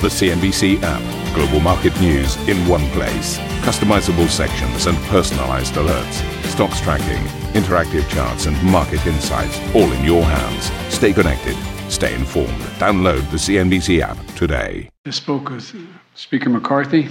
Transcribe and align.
The 0.00 0.06
CNBC 0.06 0.80
app. 0.84 1.34
Global 1.34 1.58
market 1.58 2.00
news 2.00 2.36
in 2.48 2.56
one 2.68 2.86
place. 2.90 3.36
Customizable 3.66 4.28
sections 4.28 4.86
and 4.86 4.96
personalized 5.08 5.74
alerts. 5.74 6.22
Stocks 6.44 6.80
tracking, 6.80 7.20
interactive 7.60 8.08
charts, 8.08 8.46
and 8.46 8.56
market 8.62 9.04
insights 9.08 9.58
all 9.74 9.90
in 9.90 10.04
your 10.04 10.22
hands. 10.22 10.70
Stay 10.94 11.12
connected. 11.12 11.56
Stay 11.90 12.14
informed. 12.14 12.60
Download 12.78 13.28
the 13.32 13.38
CNBC 13.38 14.00
app 14.00 14.24
today. 14.36 14.88
I 15.04 15.10
spoke 15.10 15.50
with 15.50 15.74
uh, 15.74 15.78
Speaker 16.14 16.48
McCarthy, 16.48 17.08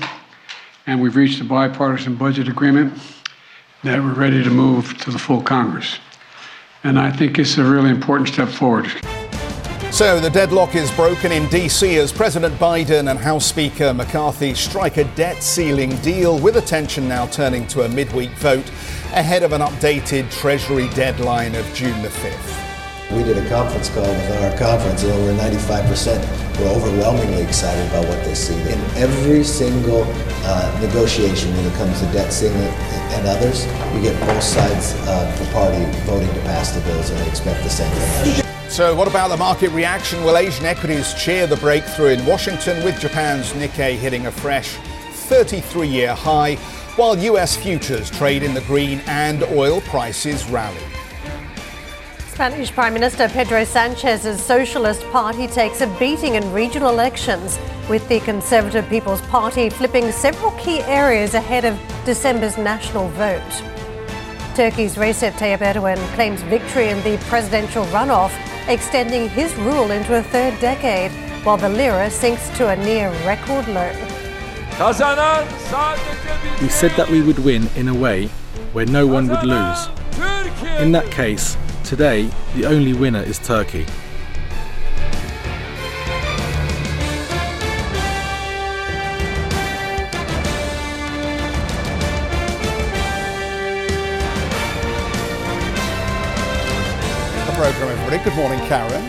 and 0.85 1.01
we've 1.01 1.17
reached 1.17 1.41
a 1.41 1.43
bipartisan 1.43 2.15
budget 2.15 2.47
agreement 2.47 2.97
that 3.83 3.99
we're 3.99 4.13
ready 4.13 4.41
to 4.45 4.49
move 4.49 4.97
to 4.99 5.11
the 5.11 5.19
full 5.19 5.41
Congress. 5.41 5.99
And 6.85 6.97
I 6.97 7.11
think 7.11 7.37
it's 7.37 7.57
a 7.57 7.65
really 7.65 7.89
important 7.89 8.29
step 8.29 8.47
forward. 8.47 8.89
So 9.91 10.19
the 10.19 10.29
deadlock 10.29 10.75
is 10.75 10.91
broken 10.91 11.31
in 11.31 11.45
DC 11.45 11.97
as 11.97 12.11
President 12.11 12.53
Biden 12.55 13.09
and 13.09 13.17
House 13.17 13.47
Speaker 13.47 13.93
McCarthy 13.95 14.53
strike 14.53 14.97
a 14.97 15.05
debt 15.15 15.41
ceiling 15.41 15.95
deal, 15.97 16.37
with 16.37 16.57
attention 16.57 17.07
now 17.07 17.25
turning 17.27 17.65
to 17.67 17.81
a 17.81 17.89
midweek 17.89 18.29
vote 18.31 18.69
ahead 19.13 19.41
of 19.41 19.53
an 19.53 19.61
updated 19.61 20.29
Treasury 20.29 20.87
deadline 20.89 21.55
of 21.55 21.65
June 21.73 21.99
the 22.03 22.09
5th. 22.09 23.17
We 23.17 23.23
did 23.23 23.37
a 23.37 23.49
conference 23.49 23.89
call 23.89 24.03
with 24.03 24.43
our 24.43 24.55
conference, 24.57 25.01
and 25.03 25.13
over 25.13 25.31
95% 25.31 26.59
were 26.59 26.67
overwhelmingly 26.67 27.41
excited 27.41 27.87
about 27.87 28.05
what 28.07 28.23
they 28.23 28.35
see. 28.35 28.59
In 28.69 28.79
every 28.97 29.43
single 29.43 30.03
uh, 30.43 30.79
negotiation 30.81 31.55
when 31.55 31.65
it 31.65 31.73
comes 31.75 31.99
to 32.01 32.05
debt 32.07 32.31
ceiling 32.31 32.61
and 32.61 33.25
others, 33.25 33.65
we 33.95 34.01
get 34.01 34.19
both 34.27 34.43
sides 34.43 34.93
of 35.07 35.39
the 35.39 35.49
party 35.53 35.83
voting 36.01 36.31
to 36.35 36.41
pass 36.41 36.71
the 36.71 36.81
bills, 36.81 37.09
and 37.09 37.17
they 37.19 37.29
expect 37.29 37.63
the 37.63 37.69
same 37.69 37.91
thing. 37.91 38.46
So, 38.77 38.93
what 38.93 39.07
about 39.07 39.29
the 39.29 39.37
market 39.37 39.71
reaction? 39.71 40.23
Will 40.23 40.37
Asian 40.37 40.63
equities 40.63 41.15
cheer 41.15 41.47
the 41.47 41.55
breakthrough 41.55 42.09
in 42.09 42.23
Washington 42.27 42.85
with 42.85 42.99
Japan's 42.99 43.51
Nikkei 43.53 43.97
hitting 43.97 44.27
a 44.27 44.31
fresh 44.31 44.75
33 45.13 45.87
year 45.87 46.13
high, 46.13 46.57
while 46.95 47.17
US 47.17 47.57
futures 47.57 48.11
trade 48.11 48.43
in 48.43 48.53
the 48.53 48.61
green 48.61 48.99
and 49.07 49.41
oil 49.45 49.81
prices 49.81 50.47
rally? 50.51 50.77
Spanish 52.27 52.71
Prime 52.71 52.93
Minister 52.93 53.27
Pedro 53.29 53.63
Sanchez's 53.63 54.39
Socialist 54.39 55.01
Party 55.05 55.47
takes 55.47 55.81
a 55.81 55.87
beating 55.97 56.35
in 56.35 56.53
regional 56.53 56.91
elections, 56.91 57.57
with 57.89 58.07
the 58.09 58.19
Conservative 58.19 58.87
People's 58.89 59.21
Party 59.21 59.71
flipping 59.71 60.11
several 60.11 60.51
key 60.51 60.81
areas 60.81 61.33
ahead 61.33 61.65
of 61.65 61.79
December's 62.05 62.59
national 62.59 63.09
vote. 63.09 63.41
Turkey's 64.53 64.97
Recep 64.97 65.31
Tayyip 65.31 65.61
Erdogan 65.61 65.97
claims 66.13 66.43
victory 66.43 66.89
in 66.89 67.01
the 67.01 67.17
presidential 67.25 67.83
runoff 67.85 68.31
extending 68.67 69.29
his 69.29 69.55
rule 69.55 69.91
into 69.91 70.17
a 70.17 70.23
third 70.23 70.59
decade, 70.59 71.11
while 71.45 71.57
the 71.57 71.69
lira 71.69 72.09
sinks 72.09 72.49
to 72.57 72.69
a 72.69 72.75
near 72.75 73.09
record 73.25 73.67
low. 73.67 73.91
We 76.61 76.69
said 76.69 76.91
that 76.91 77.07
we 77.09 77.21
would 77.21 77.39
win 77.39 77.67
in 77.75 77.87
a 77.87 77.93
way 77.93 78.27
where 78.73 78.85
no 78.85 79.07
one 79.07 79.27
would 79.27 79.43
lose. 79.43 79.87
In 80.79 80.91
that 80.91 81.09
case, 81.11 81.57
today 81.83 82.29
the 82.55 82.65
only 82.65 82.93
winner 82.93 83.21
is 83.21 83.39
Turkey. 83.39 83.85
Good 98.07 98.35
morning, 98.37 98.59
Karen. 98.67 99.03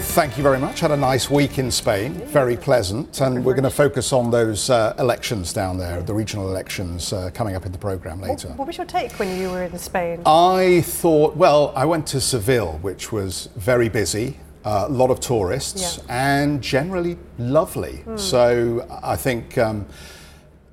Thank 0.00 0.36
you 0.36 0.42
very 0.42 0.58
much. 0.58 0.80
Had 0.80 0.90
a 0.90 0.96
nice 0.96 1.30
week 1.30 1.60
in 1.60 1.70
Spain, 1.70 2.14
very 2.14 2.56
pleasant, 2.56 3.20
and 3.20 3.44
we're 3.44 3.54
going 3.54 3.62
to 3.62 3.70
focus 3.70 4.12
on 4.12 4.28
those 4.28 4.70
uh, 4.70 4.94
elections 4.98 5.52
down 5.52 5.78
there, 5.78 6.02
the 6.02 6.12
regional 6.12 6.48
elections 6.48 7.12
uh, 7.12 7.30
coming 7.32 7.54
up 7.54 7.64
in 7.64 7.70
the 7.70 7.78
program 7.78 8.20
later. 8.20 8.48
What, 8.48 8.58
what, 8.58 8.66
was 8.66 8.76
your 8.76 8.86
take 8.86 9.12
when 9.20 9.38
you 9.38 9.50
were 9.50 9.62
in 9.62 9.78
Spain? 9.78 10.20
I 10.26 10.80
thought, 10.80 11.36
well, 11.36 11.72
I 11.76 11.84
went 11.84 12.08
to 12.08 12.20
Seville, 12.20 12.78
which 12.82 13.12
was 13.12 13.48
very 13.54 13.88
busy, 13.88 14.36
uh, 14.64 14.86
a 14.88 14.92
lot 14.92 15.12
of 15.12 15.20
tourists, 15.20 15.98
yeah. 15.98 16.04
and 16.42 16.60
generally 16.60 17.16
lovely. 17.38 18.02
Mm. 18.04 18.18
So 18.18 18.86
I 19.02 19.14
think. 19.14 19.56
Um, 19.58 19.86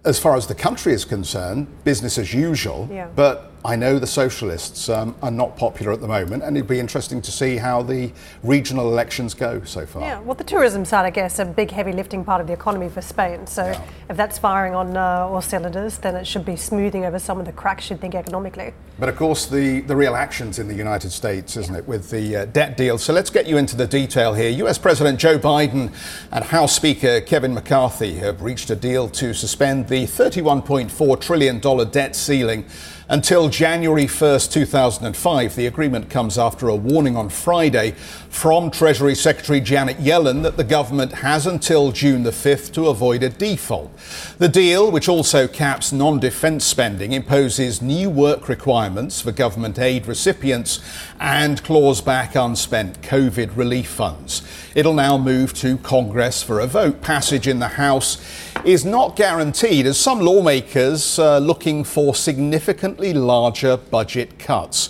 as 0.05 0.17
far 0.17 0.37
as 0.37 0.47
the 0.47 0.55
country 0.55 0.93
is 0.93 1.03
concerned, 1.03 1.67
business 1.83 2.17
as 2.17 2.33
usual. 2.33 2.87
Yeah. 2.89 3.09
But 3.15 3.48
I 3.65 3.75
know 3.75 3.99
the 3.99 4.07
socialists 4.07 4.87
um, 4.87 5.15
are 5.21 5.31
not 5.31 5.57
popular 5.57 5.91
at 5.91 5.99
the 5.99 6.07
moment, 6.07 6.43
and 6.43 6.55
it'd 6.55 6.69
be 6.69 6.79
interesting 6.79 7.21
to 7.21 7.31
see 7.31 7.57
how 7.57 7.81
the 7.81 8.11
regional 8.41 8.87
elections 8.87 9.33
go 9.33 9.61
so 9.65 9.85
far. 9.85 10.01
Yeah, 10.01 10.19
well, 10.21 10.35
the 10.35 10.45
tourism 10.45 10.85
side, 10.85 11.05
I 11.05 11.09
guess, 11.09 11.39
a 11.39 11.45
big 11.45 11.71
heavy 11.71 11.91
lifting 11.91 12.23
part 12.23 12.39
of 12.39 12.47
the 12.47 12.53
economy 12.53 12.87
for 12.87 13.01
Spain. 13.01 13.45
So 13.47 13.65
yeah. 13.65 13.81
if 14.09 14.15
that's 14.15 14.37
firing 14.37 14.75
on 14.75 14.95
uh, 14.95 15.27
all 15.29 15.41
cylinders, 15.41 15.97
then 15.97 16.15
it 16.15 16.25
should 16.25 16.45
be 16.45 16.55
smoothing 16.55 17.03
over 17.03 17.19
some 17.19 17.37
of 17.37 17.45
the 17.45 17.51
cracks 17.51 17.89
you'd 17.89 17.99
think 17.99 18.15
economically. 18.15 18.73
But 18.97 19.09
of 19.09 19.17
course, 19.17 19.45
the, 19.45 19.81
the 19.81 19.95
real 19.95 20.15
action's 20.15 20.57
in 20.57 20.69
the 20.69 20.75
United 20.75 21.11
States, 21.11 21.57
isn't 21.57 21.73
yeah. 21.73 21.79
it, 21.79 21.87
with 21.87 22.09
the 22.09 22.37
uh, 22.37 22.45
debt 22.45 22.77
deal. 22.77 22.97
So 22.97 23.11
let's 23.11 23.29
get 23.29 23.45
you 23.45 23.57
into 23.57 23.75
the 23.75 23.87
detail 23.87 24.33
here. 24.33 24.49
US 24.65 24.77
President 24.77 25.19
Joe 25.19 25.37
Biden 25.37 25.93
and 26.31 26.45
House 26.45 26.75
Speaker 26.75 27.19
Kevin 27.19 27.53
McCarthy 27.53 28.15
have 28.15 28.41
reached 28.41 28.69
a 28.69 28.75
deal 28.75 29.09
to 29.09 29.33
suspend 29.33 29.89
the 29.89 30.03
$31.4 30.03 31.19
trillion 31.19 31.59
debt 31.89 32.15
ceiling 32.15 32.65
until 33.09 33.49
January 33.49 34.05
1st, 34.05 34.51
2005. 34.51 35.55
The 35.55 35.65
agreement 35.65 36.09
comes 36.11 36.37
after 36.37 36.69
a 36.69 36.75
warning 36.75 37.17
on 37.17 37.29
Friday 37.29 37.91
from 38.29 38.69
Treasury 38.69 39.15
Secretary 39.15 39.59
Janet 39.59 39.97
Yellen 39.97 40.43
that 40.43 40.57
the 40.57 40.63
government 40.63 41.11
has 41.11 41.47
until 41.47 41.91
June 41.91 42.21
the 42.21 42.29
5th 42.31 42.71
to 42.73 42.87
avoid 42.87 43.23
a 43.23 43.29
default. 43.29 43.91
The 44.37 44.47
deal, 44.47 44.91
which 44.91 45.09
also 45.09 45.47
caps 45.47 45.91
non 45.91 46.19
defense 46.19 46.63
spending, 46.63 47.13
imposes 47.13 47.81
new 47.81 48.11
work 48.11 48.47
requirements 48.47 49.21
for 49.21 49.31
government 49.31 49.79
aid 49.79 50.05
recipients 50.05 50.79
and 51.19 51.63
claws 51.63 52.01
back 52.01 52.35
unspent 52.35 53.01
COVID 53.01 53.57
relief 53.57 53.89
funds. 53.89 54.43
It'll 54.75 54.93
now 54.93 55.17
move 55.17 55.53
to 55.55 55.77
Congress 55.79 56.43
for 56.43 56.59
a 56.59 56.67
vote. 56.67 57.01
Passage 57.01 57.47
in 57.47 57.57
the 57.57 57.69
House 57.69 58.17
is 58.65 58.83
not 58.83 59.15
guaranteed, 59.15 59.85
as 59.85 59.97
some 59.97 60.19
lawmakers 60.19 61.17
are 61.17 61.39
looking 61.39 61.83
for 61.83 62.13
significantly 62.13 63.13
larger 63.13 63.77
budget 63.77 64.37
cuts. 64.37 64.89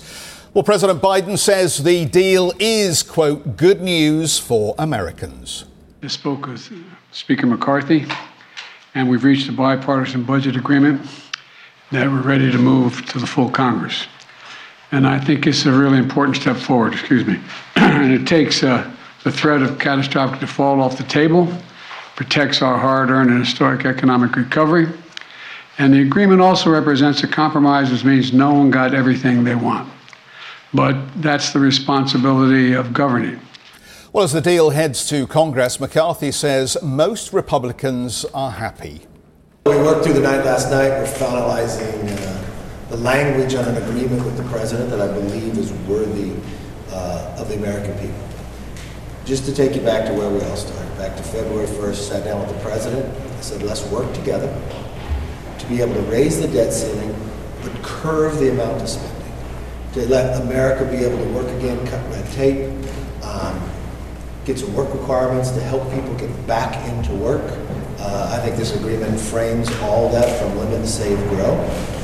Well, 0.53 0.63
President 0.63 1.01
Biden 1.01 1.37
says 1.37 1.83
the 1.83 2.05
deal 2.05 2.51
is, 2.59 3.03
quote, 3.03 3.55
good 3.55 3.81
news 3.81 4.39
for 4.39 4.73
Americans. 4.79 5.65
I 6.01 6.07
spoke 6.07 6.47
with 6.47 6.71
Speaker 7.11 7.45
McCarthy, 7.45 8.07
and 8.95 9.07
we've 9.07 9.23
reached 9.23 9.47
a 9.49 9.51
bipartisan 9.51 10.23
budget 10.23 10.55
agreement 10.55 11.07
that 11.91 12.07
we're 12.07 12.21
ready 12.21 12.51
to 12.51 12.57
move 12.57 13.05
to 13.07 13.19
the 13.19 13.27
full 13.27 13.49
Congress. 13.49 14.07
And 14.91 15.05
I 15.05 15.19
think 15.19 15.45
it's 15.45 15.65
a 15.67 15.71
really 15.71 15.99
important 15.99 16.37
step 16.37 16.57
forward, 16.57 16.93
excuse 16.93 17.25
me. 17.25 17.39
and 17.75 18.11
it 18.11 18.25
takes 18.25 18.63
uh, 18.63 18.89
the 19.23 19.31
threat 19.31 19.61
of 19.61 19.77
catastrophic 19.77 20.39
default 20.39 20.79
off 20.79 20.97
the 20.97 21.03
table, 21.03 21.47
protects 22.19 22.61
our 22.61 22.77
hard 22.77 23.09
earned 23.09 23.29
and 23.29 23.39
historic 23.39 23.85
economic 23.85 24.35
recovery. 24.35 24.85
And 25.77 25.93
the 25.93 26.01
agreement 26.01 26.41
also 26.41 26.69
represents 26.69 27.23
a 27.23 27.27
compromise, 27.29 27.89
which 27.89 28.03
means 28.03 28.33
no 28.33 28.53
one 28.53 28.69
got 28.69 28.93
everything 28.93 29.45
they 29.45 29.55
want. 29.55 29.89
But 30.73 30.97
that's 31.21 31.53
the 31.53 31.59
responsibility 31.59 32.73
of 32.73 32.91
governing. 32.91 33.39
Well, 34.11 34.25
as 34.25 34.33
the 34.33 34.41
deal 34.41 34.71
heads 34.71 35.07
to 35.07 35.27
Congress, 35.27 35.79
McCarthy 35.79 36.33
says 36.33 36.75
most 36.83 37.31
Republicans 37.31 38.25
are 38.33 38.51
happy. 38.51 39.03
We 39.65 39.77
worked 39.77 40.03
through 40.03 40.15
the 40.15 40.19
night 40.19 40.43
last 40.43 40.69
night. 40.71 40.89
We're 40.89 41.05
finalizing 41.05 42.03
uh, 42.19 42.89
the 42.89 42.97
language 42.97 43.55
on 43.55 43.63
an 43.63 43.81
agreement 43.81 44.25
with 44.25 44.35
the 44.35 44.43
president 44.49 44.89
that 44.89 44.99
I 44.99 45.07
believe 45.07 45.57
is 45.57 45.71
worthy 45.87 46.35
uh, 46.91 47.37
of 47.39 47.47
the 47.47 47.55
American 47.55 47.97
people. 47.97 48.28
Just 49.29 49.45
to 49.45 49.53
take 49.53 49.75
you 49.75 49.81
back 49.81 50.07
to 50.07 50.13
where 50.15 50.27
we 50.27 50.41
all 50.41 50.55
started, 50.55 50.97
back 50.97 51.15
to 51.15 51.21
February 51.21 51.67
1st, 51.67 51.95
sat 51.97 52.23
down 52.23 52.39
with 52.39 52.49
the 52.49 52.63
president. 52.63 53.05
I 53.37 53.41
said, 53.41 53.61
let's 53.61 53.85
work 53.91 54.11
together 54.15 54.51
to 55.59 55.65
be 55.67 55.81
able 55.81 55.93
to 55.93 56.01
raise 56.09 56.41
the 56.41 56.47
debt 56.47 56.73
ceiling, 56.73 57.15
but 57.61 57.71
curve 57.83 58.39
the 58.39 58.49
amount 58.49 58.81
of 58.81 58.89
spending, 58.89 59.31
to 59.93 60.07
let 60.07 60.41
America 60.41 60.83
be 60.83 61.05
able 61.05 61.23
to 61.23 61.29
work 61.29 61.47
again, 61.59 61.77
cut 61.85 62.03
red 62.09 62.25
tape, 62.31 62.73
um, 63.21 63.69
get 64.45 64.57
some 64.57 64.73
work 64.73 64.91
requirements 64.95 65.51
to 65.51 65.59
help 65.59 65.83
people 65.93 66.15
get 66.15 66.47
back 66.47 66.83
into 66.89 67.13
work. 67.13 67.43
Uh, 67.99 68.31
I 68.33 68.43
think 68.43 68.55
this 68.55 68.75
agreement 68.75 69.19
frames 69.19 69.69
all 69.81 70.09
that 70.09 70.39
from 70.39 70.57
limit, 70.57 70.87
save, 70.87 71.19
grow. 71.29 71.55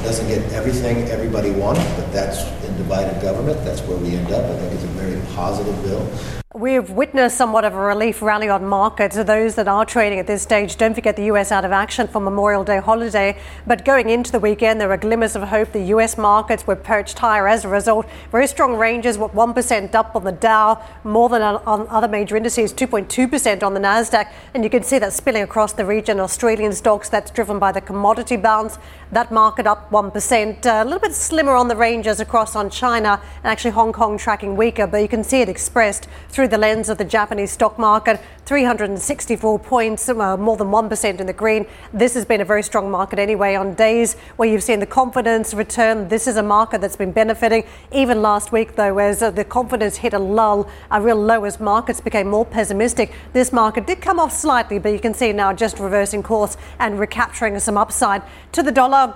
Doesn't 0.04 0.28
get 0.28 0.44
everything 0.54 1.10
everybody 1.10 1.50
wanted, 1.50 1.88
but 1.98 2.14
that's 2.14 2.44
in 2.76 2.84
divided 2.84 3.22
government. 3.22 3.64
That's 3.64 3.82
where 3.82 3.98
we 3.98 4.16
end 4.16 4.32
up. 4.32 4.44
I 4.44 4.58
think 4.58 4.74
it's 4.74 4.84
a 4.84 4.88
very 4.88 5.22
positive 5.34 5.82
bill. 5.84 6.10
We've 6.56 6.90
witnessed 6.90 7.36
somewhat 7.36 7.66
of 7.66 7.74
a 7.74 7.80
relief 7.82 8.22
rally 8.22 8.48
on 8.48 8.66
markets. 8.66 9.18
Those 9.18 9.56
that 9.56 9.68
are 9.68 9.84
trading 9.86 10.20
at 10.20 10.28
this 10.28 10.42
stage, 10.42 10.78
don't 10.78 10.94
forget 10.94 11.18
the 11.18 11.26
US 11.26 11.52
out 11.52 11.66
of 11.66 11.74
action 11.74 12.08
for 12.08 12.22
Memorial 12.22 12.64
Day 12.64 12.80
holiday. 12.80 13.38
But 13.68 13.84
going 13.84 14.10
into 14.10 14.32
the 14.32 14.40
weekend, 14.40 14.80
there 14.80 14.90
are 14.90 14.96
glimmers 14.96 15.36
of 15.36 15.44
hope. 15.44 15.74
The 15.74 15.84
US 15.96 16.18
markets 16.18 16.66
were 16.66 16.78
perched 16.78 17.20
higher 17.20 17.46
as 17.50 17.66
a 17.66 17.68
result. 17.68 18.06
Very 18.32 18.48
strong 18.48 18.78
ranges, 18.78 19.18
what 19.18 19.36
1% 19.36 19.94
up 19.96 20.16
on 20.16 20.24
the 20.24 20.32
Dow, 20.32 20.82
more 21.04 21.28
than 21.28 21.42
on 21.42 21.88
other 21.90 22.08
major 22.08 22.38
indices, 22.38 22.72
2.2% 22.72 23.62
on 23.62 23.74
the 23.74 23.82
Nasdaq. 23.82 24.32
And 24.54 24.64
you 24.64 24.70
can 24.70 24.84
see 24.84 24.98
that 25.00 25.12
spilling 25.12 25.44
across 25.44 25.74
the 25.74 25.86
region. 25.86 26.22
Australian 26.22 26.72
stocks, 26.72 27.10
that's 27.10 27.32
driven 27.32 27.60
by 27.60 27.74
the 27.74 27.82
commodity 27.82 28.38
bounce. 28.38 28.78
That 29.12 29.30
market 29.30 29.68
up 29.68 29.92
1%. 29.92 30.66
Uh, 30.66 30.70
a 30.70 30.86
little 30.86 31.00
bit 31.00 31.14
slimmer 31.14 31.56
on 31.56 31.68
the 31.68 31.76
ranges 31.76 32.22
across 32.22 32.56
on 32.56 32.65
China 32.70 33.22
and 33.44 33.46
actually 33.46 33.72
Hong 33.72 33.94
Kong 33.94 34.18
tracking 34.18 34.56
weaker, 34.56 34.88
but 34.88 34.98
you 34.98 35.08
can 35.08 35.24
see 35.24 35.42
it 35.42 35.50
expressed 35.50 36.08
through 36.30 36.48
the 36.48 36.58
lens 36.58 36.90
of 36.90 36.98
the 36.98 37.06
Japanese 37.06 37.52
stock 37.52 37.80
market. 37.80 38.20
364 38.46 39.58
points, 39.60 40.08
uh, 40.08 40.38
more 40.38 40.56
than 40.56 40.68
1% 40.68 41.20
in 41.20 41.26
the 41.26 41.34
green. 41.34 41.66
This 41.92 42.14
has 42.14 42.26
been 42.26 42.42
a 42.42 42.46
very 42.46 42.62
strong 42.62 42.92
market 42.92 43.18
anyway. 43.18 43.56
On 43.56 43.74
days 43.74 44.16
where 44.36 44.48
you've 44.48 44.64
seen 44.64 44.80
the 44.80 44.86
confidence 44.86 45.54
return, 45.54 46.08
this 46.10 46.28
is 46.28 46.38
a 46.38 46.44
market 46.44 46.80
that's 46.82 46.96
been 46.96 47.12
benefiting. 47.12 47.64
Even 47.92 48.22
last 48.22 48.52
week, 48.52 48.76
though, 48.76 49.00
as 49.00 49.24
uh, 49.24 49.32
the 49.32 49.44
confidence 49.44 49.98
hit 49.98 50.14
a 50.14 50.20
lull, 50.20 50.70
a 50.92 51.02
real 51.02 51.16
low 51.16 51.44
as 51.46 51.60
markets 51.60 52.00
became 52.00 52.28
more 52.28 52.46
pessimistic, 52.46 53.12
this 53.34 53.52
market 53.52 53.88
did 53.88 54.00
come 54.00 54.20
off 54.20 54.32
slightly, 54.32 54.78
but 54.78 54.90
you 54.90 55.00
can 55.00 55.14
see 55.14 55.34
now 55.34 55.52
just 55.52 55.80
reversing 55.80 56.22
course 56.22 56.56
and 56.78 57.00
recapturing 57.00 57.60
some 57.60 57.78
upside. 57.78 58.22
To 58.52 58.62
the 58.62 58.72
dollar, 58.72 59.16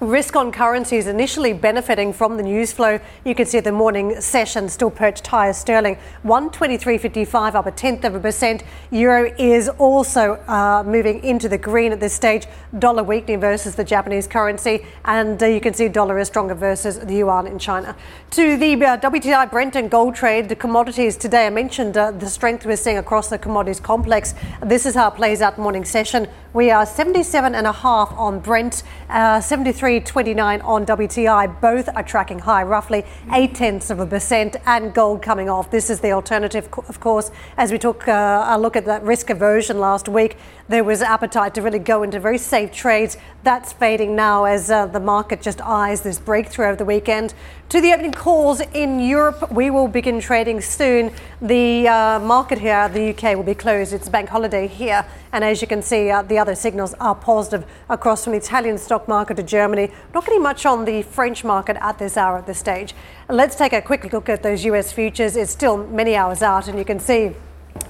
Risk 0.00 0.36
on 0.36 0.52
currencies 0.52 1.06
initially 1.06 1.54
benefiting 1.54 2.12
from 2.12 2.36
the 2.36 2.42
news 2.42 2.70
flow. 2.70 3.00
You 3.24 3.34
can 3.34 3.46
see 3.46 3.60
the 3.60 3.72
morning 3.72 4.20
session 4.20 4.68
still 4.68 4.90
perched 4.90 5.26
higher. 5.26 5.54
Sterling 5.54 5.96
123.55 6.22 7.54
up 7.54 7.64
a 7.64 7.70
tenth 7.70 8.04
of 8.04 8.14
a 8.14 8.20
percent. 8.20 8.62
Euro 8.90 9.34
is 9.38 9.70
also 9.70 10.34
uh, 10.48 10.82
moving 10.86 11.24
into 11.24 11.48
the 11.48 11.56
green 11.56 11.92
at 11.92 12.00
this 12.00 12.12
stage. 12.12 12.46
Dollar 12.78 13.04
weakening 13.04 13.40
versus 13.40 13.74
the 13.74 13.84
Japanese 13.84 14.26
currency, 14.26 14.84
and 15.06 15.42
uh, 15.42 15.46
you 15.46 15.62
can 15.62 15.72
see 15.72 15.88
dollar 15.88 16.18
is 16.18 16.28
stronger 16.28 16.54
versus 16.54 16.98
the 16.98 17.14
yuan 17.14 17.46
in 17.46 17.58
China. 17.58 17.96
To 18.32 18.58
the 18.58 18.74
uh, 18.74 18.98
WTI 18.98 19.50
Brent 19.50 19.76
and 19.76 19.90
gold 19.90 20.14
trade, 20.14 20.50
the 20.50 20.56
commodities 20.56 21.16
today. 21.16 21.46
I 21.46 21.50
mentioned 21.50 21.96
uh, 21.96 22.10
the 22.10 22.28
strength 22.28 22.66
we're 22.66 22.76
seeing 22.76 22.98
across 22.98 23.30
the 23.30 23.38
commodities 23.38 23.80
complex. 23.80 24.34
This 24.62 24.84
is 24.84 24.94
how 24.94 25.08
it 25.08 25.14
plays 25.14 25.40
out 25.40 25.58
morning 25.58 25.86
session. 25.86 26.28
We 26.56 26.70
are 26.70 26.86
77 26.86 27.54
and 27.54 27.66
a 27.66 27.72
half 27.72 28.10
on 28.16 28.40
Brent, 28.40 28.82
uh, 29.10 29.40
73.29 29.40 30.64
on 30.64 30.86
WTI. 30.86 31.60
Both 31.60 31.90
are 31.94 32.02
tracking 32.02 32.38
high, 32.38 32.62
roughly 32.62 33.04
eight 33.34 33.54
tenths 33.54 33.90
of 33.90 34.00
a 34.00 34.06
percent, 34.06 34.56
and 34.64 34.94
gold 34.94 35.20
coming 35.20 35.50
off. 35.50 35.70
This 35.70 35.90
is 35.90 36.00
the 36.00 36.12
alternative, 36.12 36.70
of 36.88 36.98
course. 36.98 37.30
As 37.58 37.72
we 37.72 37.78
took 37.78 38.08
uh, 38.08 38.46
a 38.48 38.58
look 38.58 38.74
at 38.74 38.86
that 38.86 39.02
risk 39.02 39.28
aversion 39.28 39.80
last 39.80 40.08
week, 40.08 40.38
there 40.68 40.82
was 40.82 41.00
appetite 41.00 41.54
to 41.54 41.62
really 41.62 41.78
go 41.78 42.02
into 42.02 42.18
very 42.18 42.38
safe 42.38 42.72
trades. 42.72 43.16
That's 43.44 43.72
fading 43.72 44.16
now 44.16 44.44
as 44.44 44.70
uh, 44.70 44.86
the 44.86 44.98
market 44.98 45.40
just 45.40 45.60
eyes 45.60 46.00
this 46.00 46.18
breakthrough 46.18 46.66
over 46.66 46.76
the 46.76 46.84
weekend. 46.84 47.34
To 47.68 47.80
the 47.80 47.92
opening 47.92 48.12
calls 48.12 48.60
in 48.60 48.98
Europe, 48.98 49.52
we 49.52 49.70
will 49.70 49.86
begin 49.86 50.20
trading 50.20 50.60
soon. 50.60 51.12
The 51.40 51.86
uh, 51.86 52.18
market 52.20 52.58
here, 52.58 52.88
the 52.88 53.10
UK, 53.10 53.36
will 53.36 53.44
be 53.44 53.54
closed. 53.54 53.92
It's 53.92 54.08
bank 54.08 54.28
holiday 54.28 54.66
here. 54.66 55.06
And 55.32 55.44
as 55.44 55.60
you 55.60 55.68
can 55.68 55.82
see, 55.82 56.10
uh, 56.10 56.22
the 56.22 56.38
other 56.38 56.54
signals 56.54 56.94
are 56.94 57.14
positive 57.14 57.64
across 57.88 58.24
from 58.24 58.32
the 58.32 58.38
Italian 58.38 58.78
stock 58.78 59.06
market 59.06 59.36
to 59.36 59.42
Germany. 59.42 59.92
Not 60.14 60.26
getting 60.26 60.42
much 60.42 60.66
on 60.66 60.84
the 60.84 61.02
French 61.02 61.44
market 61.44 61.76
at 61.80 61.98
this 61.98 62.16
hour 62.16 62.38
at 62.38 62.46
this 62.46 62.58
stage. 62.58 62.94
Let's 63.28 63.54
take 63.54 63.72
a 63.72 63.82
quick 63.82 64.12
look 64.12 64.28
at 64.28 64.42
those 64.42 64.64
US 64.64 64.92
futures. 64.92 65.36
It's 65.36 65.52
still 65.52 65.76
many 65.76 66.16
hours 66.16 66.42
out, 66.42 66.66
and 66.66 66.78
you 66.78 66.84
can 66.84 66.98
see 66.98 67.32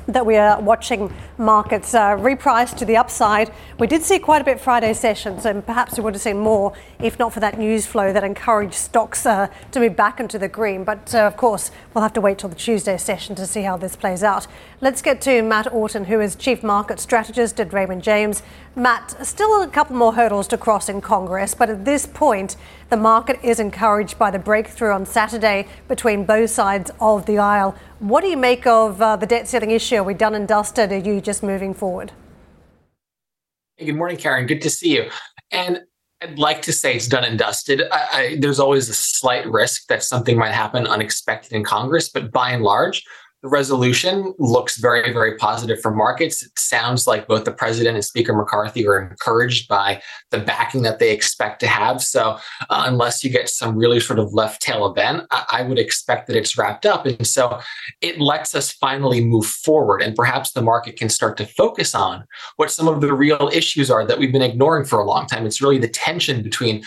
that 0.06 0.24
we 0.24 0.36
are 0.36 0.60
watching 0.60 1.12
markets 1.36 1.94
uh, 1.94 2.10
repriced 2.10 2.76
to 2.76 2.84
the 2.84 2.96
upside. 2.96 3.52
We 3.78 3.86
did 3.86 4.02
see 4.02 4.18
quite 4.18 4.40
a 4.40 4.44
bit 4.44 4.60
Friday 4.60 4.92
sessions, 4.94 5.44
and 5.44 5.64
perhaps 5.66 5.96
we 5.96 6.04
would 6.04 6.14
have 6.14 6.22
seen 6.22 6.38
more 6.38 6.72
if 7.00 7.18
not 7.18 7.32
for 7.32 7.40
that 7.40 7.58
news 7.58 7.86
flow 7.86 8.12
that 8.12 8.24
encouraged 8.24 8.74
stocks 8.74 9.26
uh, 9.26 9.48
to 9.72 9.80
move 9.80 9.96
back 9.96 10.20
into 10.20 10.38
the 10.38 10.48
green. 10.48 10.84
But 10.84 11.14
uh, 11.14 11.20
of 11.20 11.36
course, 11.36 11.70
we'll 11.92 12.02
have 12.02 12.12
to 12.14 12.20
wait 12.20 12.38
till 12.38 12.48
the 12.48 12.56
Tuesday 12.56 12.96
session 12.96 13.34
to 13.36 13.46
see 13.46 13.62
how 13.62 13.76
this 13.76 13.96
plays 13.96 14.22
out. 14.22 14.46
Let's 14.80 15.02
get 15.02 15.20
to 15.22 15.42
Matt 15.42 15.72
Orton, 15.72 16.04
who 16.04 16.20
is 16.20 16.36
Chief 16.36 16.62
Market 16.62 17.00
Strategist 17.00 17.58
at 17.58 17.72
Raymond 17.72 18.02
James. 18.02 18.42
Matt, 18.74 19.26
still 19.26 19.62
a 19.62 19.68
couple 19.68 19.96
more 19.96 20.12
hurdles 20.12 20.46
to 20.48 20.58
cross 20.58 20.88
in 20.88 21.00
Congress, 21.00 21.54
but 21.54 21.70
at 21.70 21.84
this 21.84 22.06
point, 22.06 22.56
the 22.90 22.96
market 22.96 23.38
is 23.42 23.58
encouraged 23.58 24.18
by 24.18 24.30
the 24.30 24.38
breakthrough 24.38 24.92
on 24.92 25.06
Saturday 25.06 25.66
between 25.88 26.24
both 26.24 26.50
sides 26.50 26.90
of 27.00 27.26
the 27.26 27.38
aisle. 27.38 27.74
What 27.98 28.20
do 28.20 28.28
you 28.28 28.36
make 28.36 28.66
of 28.66 29.00
uh, 29.00 29.16
the 29.16 29.26
debt 29.26 29.48
ceiling 29.48 29.70
issue? 29.70 29.95
Are 29.96 30.04
we 30.04 30.14
done 30.14 30.34
and 30.34 30.46
dusted? 30.46 30.92
Are 30.92 30.98
you 30.98 31.20
just 31.20 31.42
moving 31.42 31.72
forward? 31.74 32.12
Hey, 33.76 33.86
good 33.86 33.96
morning, 33.96 34.16
Karen. 34.16 34.46
Good 34.46 34.62
to 34.62 34.70
see 34.70 34.94
you. 34.94 35.10
And 35.50 35.80
I'd 36.22 36.38
like 36.38 36.62
to 36.62 36.72
say 36.72 36.94
it's 36.94 37.08
done 37.08 37.24
and 37.24 37.38
dusted. 37.38 37.82
I, 37.90 38.08
I, 38.12 38.36
there's 38.38 38.58
always 38.58 38.88
a 38.88 38.94
slight 38.94 39.46
risk 39.46 39.86
that 39.88 40.02
something 40.02 40.38
might 40.38 40.52
happen 40.52 40.86
unexpected 40.86 41.52
in 41.52 41.62
Congress, 41.64 42.08
but 42.08 42.32
by 42.32 42.50
and 42.50 42.62
large, 42.62 43.04
resolution 43.48 44.34
looks 44.38 44.78
very, 44.78 45.12
very 45.12 45.36
positive 45.36 45.80
for 45.80 45.94
markets. 45.94 46.42
It 46.42 46.58
sounds 46.58 47.06
like 47.06 47.26
both 47.26 47.44
the 47.44 47.52
president 47.52 47.94
and 47.94 48.04
Speaker 48.04 48.34
McCarthy 48.34 48.86
are 48.86 48.98
encouraged 48.98 49.68
by 49.68 50.02
the 50.30 50.38
backing 50.38 50.82
that 50.82 50.98
they 50.98 51.12
expect 51.12 51.60
to 51.60 51.66
have. 51.66 52.02
So, 52.02 52.38
uh, 52.70 52.84
unless 52.86 53.22
you 53.24 53.30
get 53.30 53.48
some 53.48 53.76
really 53.76 54.00
sort 54.00 54.18
of 54.18 54.32
left 54.34 54.62
tail 54.62 54.86
event, 54.86 55.26
I-, 55.30 55.46
I 55.50 55.62
would 55.62 55.78
expect 55.78 56.26
that 56.26 56.36
it's 56.36 56.58
wrapped 56.58 56.86
up. 56.86 57.06
And 57.06 57.26
so, 57.26 57.60
it 58.00 58.20
lets 58.20 58.54
us 58.54 58.72
finally 58.72 59.24
move 59.24 59.46
forward, 59.46 60.02
and 60.02 60.14
perhaps 60.14 60.52
the 60.52 60.62
market 60.62 60.96
can 60.96 61.08
start 61.08 61.36
to 61.38 61.46
focus 61.46 61.94
on 61.94 62.24
what 62.56 62.70
some 62.70 62.88
of 62.88 63.00
the 63.00 63.14
real 63.14 63.50
issues 63.52 63.90
are 63.90 64.04
that 64.06 64.18
we've 64.18 64.32
been 64.32 64.42
ignoring 64.42 64.84
for 64.84 64.98
a 64.98 65.06
long 65.06 65.26
time. 65.26 65.46
It's 65.46 65.62
really 65.62 65.78
the 65.78 65.88
tension 65.88 66.42
between 66.42 66.82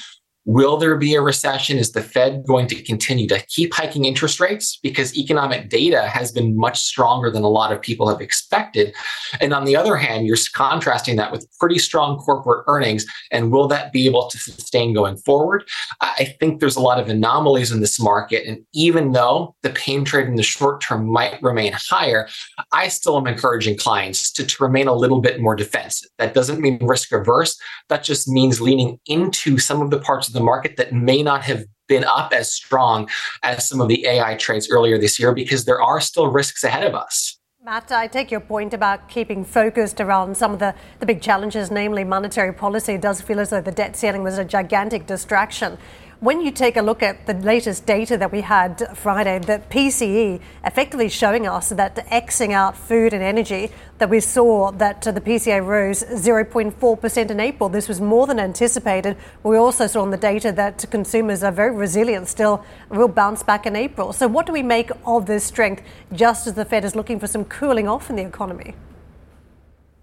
Will 0.49 0.77
there 0.77 0.97
be 0.97 1.13
a 1.13 1.21
recession? 1.21 1.77
Is 1.77 1.91
the 1.91 2.01
Fed 2.01 2.43
going 2.47 2.65
to 2.69 2.81
continue 2.81 3.27
to 3.27 3.39
keep 3.49 3.71
hiking 3.71 4.05
interest 4.05 4.39
rates? 4.39 4.79
Because 4.81 5.15
economic 5.15 5.69
data 5.69 6.07
has 6.07 6.31
been 6.31 6.57
much 6.57 6.79
stronger 6.79 7.29
than 7.29 7.43
a 7.43 7.47
lot 7.47 7.71
of 7.71 7.79
people 7.79 8.09
have 8.09 8.19
expected. 8.19 8.95
And 9.39 9.53
on 9.53 9.65
the 9.65 9.75
other 9.75 9.95
hand, 9.95 10.25
you're 10.25 10.37
contrasting 10.55 11.17
that 11.17 11.31
with 11.31 11.47
pretty 11.59 11.77
strong 11.77 12.17
corporate 12.17 12.63
earnings. 12.65 13.05
And 13.29 13.51
will 13.51 13.67
that 13.67 13.93
be 13.93 14.07
able 14.07 14.27
to 14.27 14.39
sustain 14.39 14.91
going 14.91 15.17
forward? 15.17 15.65
I 16.01 16.35
think 16.39 16.59
there's 16.59 16.75
a 16.75 16.81
lot 16.81 16.99
of 16.99 17.09
anomalies 17.09 17.71
in 17.71 17.79
this 17.79 17.99
market. 17.99 18.47
And 18.47 18.65
even 18.73 19.11
though 19.11 19.55
the 19.61 19.69
pain 19.69 20.03
trade 20.03 20.25
in 20.25 20.33
the 20.33 20.41
short 20.41 20.81
term 20.81 21.05
might 21.07 21.39
remain 21.43 21.73
higher, 21.75 22.27
I 22.73 22.87
still 22.87 23.17
am 23.17 23.27
encouraging 23.27 23.77
clients 23.77 24.31
to, 24.31 24.47
to 24.47 24.63
remain 24.63 24.87
a 24.87 24.95
little 24.95 25.21
bit 25.21 25.39
more 25.39 25.55
defensive. 25.55 26.09
That 26.17 26.33
doesn't 26.33 26.59
mean 26.59 26.79
risk 26.81 27.11
averse. 27.11 27.55
That 27.89 28.03
just 28.03 28.27
means 28.27 28.59
leaning 28.59 28.99
into 29.05 29.59
some 29.59 29.83
of 29.83 29.91
the 29.91 29.99
parts 29.99 30.27
of 30.27 30.33
the 30.33 30.38
the 30.39 30.45
market 30.45 30.77
that 30.77 30.93
may 30.93 31.21
not 31.21 31.43
have 31.43 31.65
been 31.87 32.05
up 32.05 32.33
as 32.33 32.51
strong 32.51 33.09
as 33.43 33.67
some 33.67 33.81
of 33.81 33.87
the 33.87 34.05
AI 34.07 34.35
trades 34.35 34.69
earlier 34.71 34.97
this 34.97 35.19
year 35.19 35.33
because 35.33 35.65
there 35.65 35.81
are 35.81 35.99
still 35.99 36.27
risks 36.27 36.63
ahead 36.63 36.85
of 36.85 36.95
us. 36.95 37.37
Matt, 37.61 37.91
I 37.91 38.07
take 38.07 38.31
your 38.31 38.39
point 38.39 38.73
about 38.73 39.09
keeping 39.09 39.43
focused 39.43 39.99
around 39.99 40.37
some 40.37 40.53
of 40.53 40.59
the, 40.59 40.73
the 41.01 41.05
big 41.05 41.21
challenges, 41.21 41.69
namely 41.69 42.05
monetary 42.05 42.53
policy. 42.53 42.93
It 42.93 43.01
does 43.01 43.19
feel 43.21 43.39
as 43.39 43.49
though 43.49 43.59
the 43.59 43.71
debt 43.71 43.97
ceiling 43.97 44.23
was 44.23 44.37
a 44.37 44.45
gigantic 44.45 45.05
distraction. 45.05 45.77
When 46.21 46.41
you 46.41 46.51
take 46.51 46.75
a 46.75 46.81
look 46.81 47.01
at 47.01 47.27
the 47.27 47.33
latest 47.33 47.85
data 47.85 48.17
that 48.17 48.29
we 48.29 48.41
had 48.41 48.89
Friday, 48.97 49.39
the 49.39 49.61
PCE 49.69 50.41
effectively 50.65 51.07
showing 51.07 51.47
us 51.47 51.69
that 51.69 51.95
Xing 51.95 52.51
out 52.51 52.75
food 52.75 53.13
and 53.13 53.23
energy, 53.23 53.71
that 53.99 54.09
we 54.09 54.19
saw 54.19 54.69
that 54.71 55.07
uh, 55.07 55.13
the 55.13 55.21
PCE 55.21 55.65
rose 55.65 56.03
0.4% 56.03 57.31
in 57.31 57.39
April. 57.39 57.69
This 57.69 57.87
was 57.87 58.01
more 58.01 58.27
than 58.27 58.37
anticipated. 58.37 59.15
We 59.43 59.55
also 59.55 59.87
saw 59.87 60.03
in 60.03 60.11
the 60.11 60.17
data 60.17 60.51
that 60.51 60.83
consumers 60.91 61.41
are 61.41 61.53
very 61.53 61.73
resilient 61.73 62.27
still, 62.27 62.65
will 62.89 63.07
bounce 63.07 63.41
back 63.41 63.65
in 63.65 63.77
April. 63.77 64.11
So, 64.11 64.27
what 64.27 64.45
do 64.45 64.51
we 64.51 64.61
make 64.61 64.91
of 65.05 65.25
this 65.25 65.45
strength 65.45 65.83
just 66.11 66.47
as 66.47 66.53
the 66.53 66.65
Fed 66.65 66.83
is 66.83 66.97
looking 66.97 67.21
for 67.21 67.27
some 67.27 67.45
cooling 67.45 67.87
off 67.87 68.09
in 68.09 68.17
the 68.17 68.23
economy? 68.23 68.75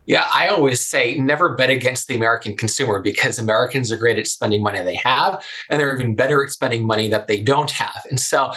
Yeah, 0.07 0.29
I 0.33 0.47
always 0.49 0.81
say 0.81 1.19
never 1.19 1.57
bet 1.57 1.69
against 1.69 2.07
the 2.07 2.15
American 2.15 2.57
consumer 2.57 3.01
because 3.01 3.41
Americans 3.41 3.91
are 3.91 3.97
great 3.97 4.19
at 4.19 4.29
spending 4.29 4.63
money 4.63 4.81
they 4.81 4.95
have, 4.95 5.45
and 5.69 5.81
they're 5.81 5.95
even 5.95 6.15
better 6.15 6.45
at 6.45 6.51
spending 6.51 6.87
money 6.87 7.09
that 7.09 7.27
they 7.27 7.43
don't 7.43 7.71
have. 7.73 8.07
And 8.09 8.21
so, 8.21 8.53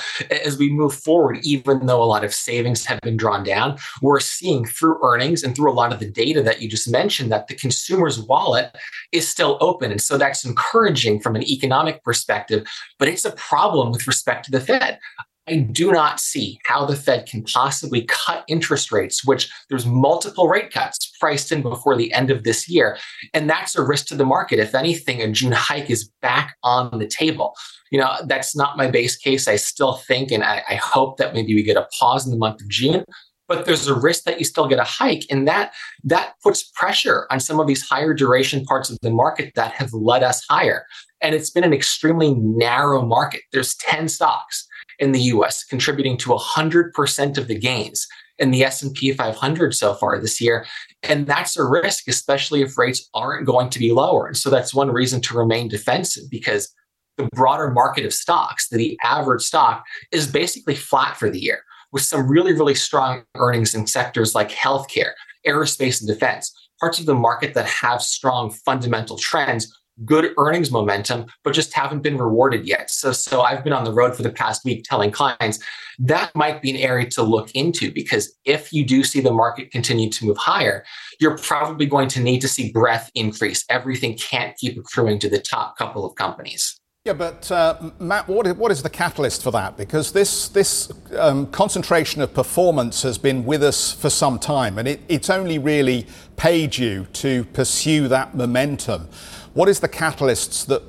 as 0.46 0.60
we 0.60 0.70
move 0.70 0.94
forward, 0.94 1.40
even 1.42 1.88
though 1.88 2.04
a 2.04 2.06
lot 2.06 2.24
of 2.24 2.36
savings 2.36 2.86
have 2.86 3.02
been 3.02 3.18
drawn 3.18 3.44
down, 3.44 3.80
we're 4.04 4.20
seeing 4.20 4.64
through 4.66 5.00
earnings 5.04 5.42
and 5.44 5.56
through 5.56 5.72
a 5.72 5.74
lot 5.74 5.92
of 5.92 6.00
the 6.00 6.10
data 6.10 6.44
that 6.44 6.62
you 6.62 6.70
just 6.70 6.90
mentioned 6.90 7.32
that 7.32 7.48
the 7.48 7.56
consumer's 7.56 8.20
wallet 8.20 8.76
is 9.12 9.28
still 9.28 9.58
open. 9.60 9.90
And 9.92 10.02
so, 10.02 10.20
that's 10.20 10.46
encouraging 10.46 11.20
from 11.20 11.36
an 11.36 11.44
economic 11.44 12.04
perspective, 12.04 12.68
but 13.00 13.08
it's 13.08 13.26
a 13.26 13.32
problem 13.32 13.92
with 13.92 14.06
respect 14.06 14.46
to 14.46 14.52
the 14.52 14.62
Fed. 14.62 15.00
I 15.50 15.58
do 15.58 15.92
not 15.92 16.20
see 16.20 16.60
how 16.66 16.86
the 16.86 16.96
Fed 16.96 17.26
can 17.26 17.44
possibly 17.44 18.04
cut 18.04 18.44
interest 18.48 18.92
rates, 18.92 19.26
which 19.26 19.52
there's 19.70 19.86
multiple 19.86 20.48
rate 20.48 20.72
cuts 20.72 21.12
priced 21.20 21.52
in 21.52 21.62
before 21.62 21.96
the 21.96 22.14
end 22.14 22.30
of 22.30 22.44
this 22.44 22.70
year. 22.70 22.98
And 23.34 23.50
that's 23.50 23.76
a 23.76 23.84
risk 23.84 24.08
to 24.08 24.16
the 24.16 24.26
market. 24.26 24.60
If 24.60 24.76
anything, 24.76 25.22
a 25.22 25.32
June 25.32 25.52
hike 25.52 25.90
is 25.90 26.10
back 26.22 26.56
on 26.64 27.00
the 27.00 27.08
table. 27.08 27.56
You 27.92 28.00
know, 28.00 28.16
that's 28.26 28.56
not 28.56 28.78
my 28.78 28.90
base 28.90 29.18
case. 29.18 29.48
I 29.48 29.56
still 29.56 29.94
think 29.94 30.32
and 30.32 30.44
I, 30.44 30.64
I 30.70 30.76
hope 30.76 31.18
that 31.18 31.34
maybe 31.34 31.56
we 31.56 31.64
get 31.64 31.78
a 31.78 31.88
pause 32.00 32.26
in 32.26 32.32
the 32.32 32.38
month 32.38 32.62
of 32.62 32.70
June. 32.70 33.04
but 33.48 33.66
there's 33.66 33.88
a 33.88 34.00
risk 34.00 34.26
that 34.26 34.38
you 34.38 34.46
still 34.46 34.68
get 34.68 34.78
a 34.78 34.84
hike. 34.84 35.26
And 35.32 35.48
that 35.48 35.74
that 36.04 36.36
puts 36.44 36.70
pressure 36.76 37.26
on 37.32 37.40
some 37.40 37.60
of 37.60 37.66
these 37.66 37.82
higher 37.82 38.14
duration 38.14 38.64
parts 38.64 38.92
of 38.92 39.00
the 39.02 39.10
market 39.10 39.54
that 39.56 39.72
have 39.74 39.92
led 39.92 40.22
us 40.22 40.46
higher. 40.48 40.86
And 41.20 41.34
it's 41.34 41.50
been 41.50 41.64
an 41.64 41.74
extremely 41.74 42.36
narrow 42.36 43.04
market. 43.06 43.42
There's 43.52 43.76
10 43.78 44.08
stocks 44.08 44.68
in 45.00 45.12
the 45.12 45.22
US 45.22 45.64
contributing 45.64 46.18
to 46.18 46.30
100% 46.30 47.38
of 47.38 47.48
the 47.48 47.58
gains 47.58 48.08
in 48.38 48.52
the 48.52 48.64
S&P 48.64 49.12
500 49.12 49.76
so 49.76 49.94
far 49.94 50.20
this 50.20 50.40
year. 50.40 50.66
And 51.04 51.28
that's 51.28 51.58
a 51.58 51.66
risk, 51.66 52.08
especially 52.08 52.62
if 52.62 52.78
rates 52.78 53.10
aren't 53.14 53.46
going 53.46 53.70
to 53.70 53.80
be 53.80 53.92
lower. 53.92 54.28
And 54.28 54.38
so 54.38 54.50
that's 54.50 54.74
one 54.74 54.92
reason 54.92 55.22
to 55.22 55.38
remain 55.38 55.68
defensive 55.68 56.24
because 56.30 56.74
the 57.18 57.30
broader 57.34 57.70
market 57.70 58.06
of 58.06 58.14
stocks, 58.14 58.70
the 58.70 58.98
average 59.04 59.42
stock 59.42 59.84
is 60.12 60.26
basically 60.26 60.76
flat 60.76 61.18
for 61.18 61.30
the 61.30 61.40
year 61.40 61.64
with 61.92 62.04
some 62.04 62.30
really, 62.30 62.54
really 62.54 62.76
strong 62.76 63.24
earnings 63.36 63.76
in 63.76 63.88
sectors 63.88 64.36
like 64.36 64.50
healthcare, 64.50 65.12
aerospace 65.46 66.00
and 66.00 66.08
defense, 66.08 66.54
parts 66.80 67.00
of 67.00 67.06
the 67.06 67.16
market 67.16 67.54
that 67.54 67.66
have 67.66 68.02
strong 68.02 68.52
fundamental 68.52 69.18
trends, 69.18 69.76
good 70.06 70.34
earnings 70.38 70.72
momentum, 70.72 71.26
but 71.44 71.54
just 71.54 71.74
haven't 71.74 72.02
been 72.02 72.18
rewarded 72.18 72.68
yet. 72.68 72.90
So, 72.90 73.12
so 73.12 73.42
I've 73.42 73.64
been 73.64 73.74
on 73.74 73.84
the 73.84 73.94
road 73.94 74.16
for 74.16 74.24
the 74.24 74.30
past 74.30 74.64
week 74.66 74.84
telling 74.84 75.12
clients 75.12 75.60
that 76.00 76.34
might 76.34 76.62
be 76.62 76.70
an 76.72 76.78
area 76.78 77.10
to 77.10 77.24
look 77.24 77.52
into 77.52 77.92
because 77.92 78.34
if 78.46 78.72
you 78.72 78.86
do 78.86 79.04
see 79.04 79.20
the 79.20 79.32
market 79.32 79.70
continue 79.70 80.10
to 80.10 80.26
move 80.26 80.38
higher, 80.38 80.86
you're 81.20 81.38
probably 81.38 81.86
going 81.86 82.08
to 82.10 82.22
need 82.22 82.40
to 82.40 82.48
see 82.48 82.72
breadth 82.72 83.12
increase. 83.16 83.66
Everything 83.70 84.18
can't 84.18 84.58
keep 84.58 84.78
accruing 84.78 85.20
to 85.20 85.30
the 85.30 85.40
top 85.40 85.78
couple 85.78 86.06
of 86.06 86.16
companies. 86.16 86.80
Yeah, 87.06 87.14
but 87.14 87.50
uh, 87.50 87.92
Matt, 87.98 88.28
what 88.28 88.46
is, 88.46 88.56
what 88.56 88.74
is 88.74 88.84
the 88.84 88.90
catalyst 88.90 89.42
for 89.42 89.52
that? 89.52 89.78
Because 89.78 90.12
this 90.12 90.50
this 90.50 90.92
um, 91.18 91.48
concentration 91.48 92.22
of 92.22 92.34
performance 92.34 93.04
has 93.04 93.18
been 93.18 93.46
with 93.46 93.64
us 93.64 93.94
for 93.94 94.10
some 94.10 94.38
time, 94.38 94.78
and 94.78 94.86
it, 94.86 95.00
it's 95.08 95.30
only 95.30 95.58
really 95.58 96.06
paid 96.36 96.78
you 96.78 97.08
to 97.14 97.46
pursue 97.46 98.10
that 98.10 98.36
momentum. 98.36 99.08
What 99.54 99.70
is 99.70 99.80
the 99.80 99.88
catalyst 99.88 100.68
that 100.68 100.84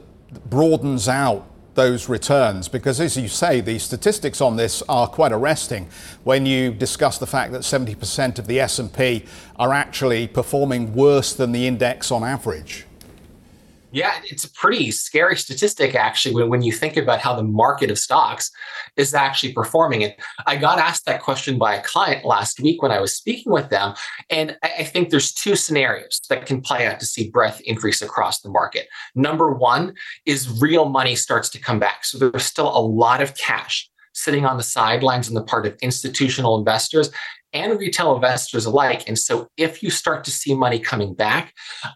broadens 0.50 1.08
out 1.08 1.46
those 1.74 2.08
returns? 2.08 2.66
Because, 2.66 3.00
as 3.00 3.16
you 3.16 3.28
say, 3.28 3.60
the 3.60 3.78
statistics 3.78 4.40
on 4.40 4.56
this 4.56 4.82
are 4.88 5.06
quite 5.06 5.30
arresting. 5.30 5.88
When 6.24 6.44
you 6.44 6.72
discuss 6.72 7.18
the 7.18 7.26
fact 7.26 7.52
that 7.52 7.62
70% 7.62 8.40
of 8.40 8.48
the 8.48 8.58
S&P 8.58 9.26
are 9.56 9.72
actually 9.72 10.26
performing 10.26 10.92
worse 10.92 11.32
than 11.34 11.52
the 11.52 11.68
index 11.68 12.10
on 12.10 12.24
average. 12.24 12.84
Yeah, 13.92 14.20
it's 14.24 14.44
a 14.44 14.52
pretty 14.52 14.90
scary 14.92 15.36
statistic 15.36 15.94
actually 15.94 16.34
when, 16.34 16.48
when 16.48 16.62
you 16.62 16.72
think 16.72 16.96
about 16.96 17.18
how 17.18 17.34
the 17.34 17.42
market 17.42 17.90
of 17.90 17.98
stocks 17.98 18.50
is 18.96 19.14
actually 19.14 19.52
performing. 19.52 20.04
And 20.04 20.14
I 20.46 20.56
got 20.56 20.78
asked 20.78 21.06
that 21.06 21.22
question 21.22 21.58
by 21.58 21.74
a 21.74 21.82
client 21.82 22.24
last 22.24 22.60
week 22.60 22.82
when 22.82 22.92
I 22.92 23.00
was 23.00 23.14
speaking 23.14 23.52
with 23.52 23.68
them. 23.68 23.94
And 24.28 24.56
I, 24.62 24.70
I 24.80 24.84
think 24.84 25.10
there's 25.10 25.32
two 25.32 25.56
scenarios 25.56 26.20
that 26.28 26.46
can 26.46 26.60
play 26.60 26.86
out 26.86 27.00
to 27.00 27.06
see 27.06 27.30
breadth 27.30 27.60
increase 27.62 28.00
across 28.00 28.40
the 28.40 28.50
market. 28.50 28.86
Number 29.16 29.52
one 29.52 29.94
is 30.24 30.60
real 30.60 30.88
money 30.88 31.16
starts 31.16 31.48
to 31.50 31.58
come 31.58 31.80
back. 31.80 32.04
So 32.04 32.18
there's 32.18 32.46
still 32.46 32.68
a 32.68 32.78
lot 32.80 33.20
of 33.20 33.34
cash 33.36 33.90
sitting 34.12 34.44
on 34.44 34.56
the 34.56 34.62
sidelines 34.62 35.28
on 35.28 35.34
the 35.34 35.42
part 35.42 35.66
of 35.66 35.76
institutional 35.82 36.58
investors 36.58 37.10
and 37.52 37.78
retail 37.78 38.14
investors 38.14 38.66
alike. 38.66 39.04
And 39.06 39.18
so, 39.18 39.48
if 39.56 39.82
you 39.82 39.90
start 39.90 40.24
to 40.24 40.30
see 40.30 40.54
money 40.54 40.78
coming 40.78 41.14
back, 41.14 41.54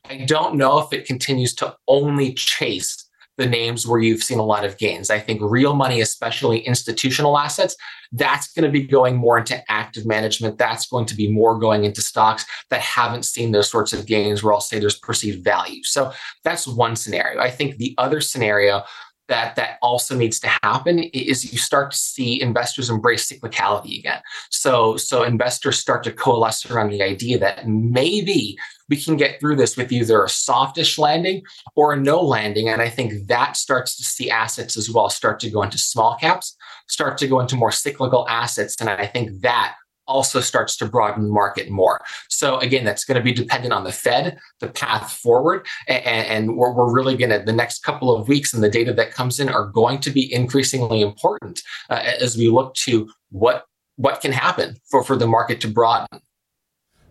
I 0.08 0.24
don't 0.26 0.56
know 0.56 0.78
if 0.78 0.92
it 0.92 1.06
continues 1.06 1.54
to 1.56 1.76
only 1.88 2.34
chase 2.34 3.04
the 3.36 3.46
names 3.46 3.86
where 3.86 4.00
you've 4.00 4.22
seen 4.22 4.38
a 4.38 4.44
lot 4.44 4.64
of 4.64 4.78
gains. 4.78 5.10
I 5.10 5.18
think 5.18 5.40
real 5.42 5.74
money, 5.74 6.00
especially 6.00 6.60
institutional 6.60 7.36
assets, 7.36 7.76
that's 8.12 8.52
going 8.52 8.64
to 8.64 8.70
be 8.70 8.86
going 8.86 9.16
more 9.16 9.38
into 9.38 9.60
active 9.70 10.06
management. 10.06 10.58
That's 10.58 10.86
going 10.86 11.06
to 11.06 11.16
be 11.16 11.28
more 11.28 11.58
going 11.58 11.84
into 11.84 12.00
stocks 12.00 12.44
that 12.70 12.80
haven't 12.80 13.24
seen 13.24 13.50
those 13.50 13.68
sorts 13.68 13.92
of 13.92 14.06
gains 14.06 14.42
where 14.42 14.52
I'll 14.52 14.60
say 14.60 14.78
there's 14.78 14.98
perceived 14.98 15.42
value. 15.42 15.82
So 15.82 16.12
that's 16.44 16.66
one 16.66 16.94
scenario. 16.94 17.40
I 17.40 17.50
think 17.50 17.76
the 17.76 17.94
other 17.98 18.20
scenario 18.20 18.84
that 19.28 19.56
that 19.56 19.78
also 19.80 20.14
needs 20.14 20.38
to 20.40 20.48
happen 20.62 20.98
is 20.98 21.50
you 21.52 21.58
start 21.58 21.92
to 21.92 21.96
see 21.96 22.40
investors 22.40 22.90
embrace 22.90 23.30
cyclicality 23.30 23.98
again. 23.98 24.20
So 24.50 24.96
so 24.96 25.22
investors 25.22 25.78
start 25.78 26.04
to 26.04 26.12
coalesce 26.12 26.70
around 26.70 26.90
the 26.90 27.02
idea 27.02 27.38
that 27.38 27.66
maybe 27.66 28.56
we 28.90 28.96
can 28.96 29.16
get 29.16 29.40
through 29.40 29.56
this 29.56 29.76
with 29.76 29.92
either 29.92 30.24
a 30.24 30.28
softish 30.28 30.98
landing 30.98 31.42
or 31.74 31.94
a 31.94 31.96
no 31.96 32.20
landing. 32.20 32.68
And 32.68 32.82
I 32.82 32.90
think 32.90 33.28
that 33.28 33.56
starts 33.56 33.96
to 33.96 34.04
see 34.04 34.30
assets 34.30 34.76
as 34.76 34.90
well 34.90 35.08
start 35.08 35.40
to 35.40 35.50
go 35.50 35.62
into 35.62 35.78
small 35.78 36.16
caps, 36.16 36.56
start 36.88 37.16
to 37.18 37.28
go 37.28 37.40
into 37.40 37.56
more 37.56 37.72
cyclical 37.72 38.28
assets. 38.28 38.76
And 38.80 38.90
I 38.90 39.06
think 39.06 39.40
that 39.40 39.76
also 40.06 40.40
starts 40.40 40.76
to 40.76 40.86
broaden 40.86 41.24
the 41.24 41.32
market 41.32 41.70
more. 41.70 42.00
So 42.28 42.58
again, 42.58 42.84
that's 42.84 43.04
going 43.04 43.16
to 43.16 43.22
be 43.22 43.32
dependent 43.32 43.72
on 43.72 43.84
the 43.84 43.92
Fed, 43.92 44.38
the 44.60 44.68
path 44.68 45.12
forward, 45.12 45.66
and, 45.88 46.04
and 46.06 46.56
we're, 46.56 46.72
we're, 46.72 46.94
really 46.94 47.16
going 47.16 47.30
to 47.30 47.42
the 47.44 47.52
next 47.52 47.82
couple 47.82 48.14
of 48.14 48.28
weeks 48.28 48.54
and 48.54 48.62
the 48.62 48.70
data 48.70 48.92
that 48.92 49.10
comes 49.10 49.40
in 49.40 49.48
are 49.48 49.66
going 49.66 49.98
to 50.00 50.10
be 50.10 50.32
increasingly 50.32 51.00
important 51.00 51.60
uh, 51.90 51.94
as 52.20 52.36
we 52.36 52.48
look 52.48 52.74
to 52.74 53.10
what 53.30 53.64
what 53.96 54.20
can 54.20 54.32
happen 54.32 54.76
for 54.90 55.02
for 55.02 55.16
the 55.16 55.26
market 55.26 55.60
to 55.62 55.68
broaden. 55.68 56.06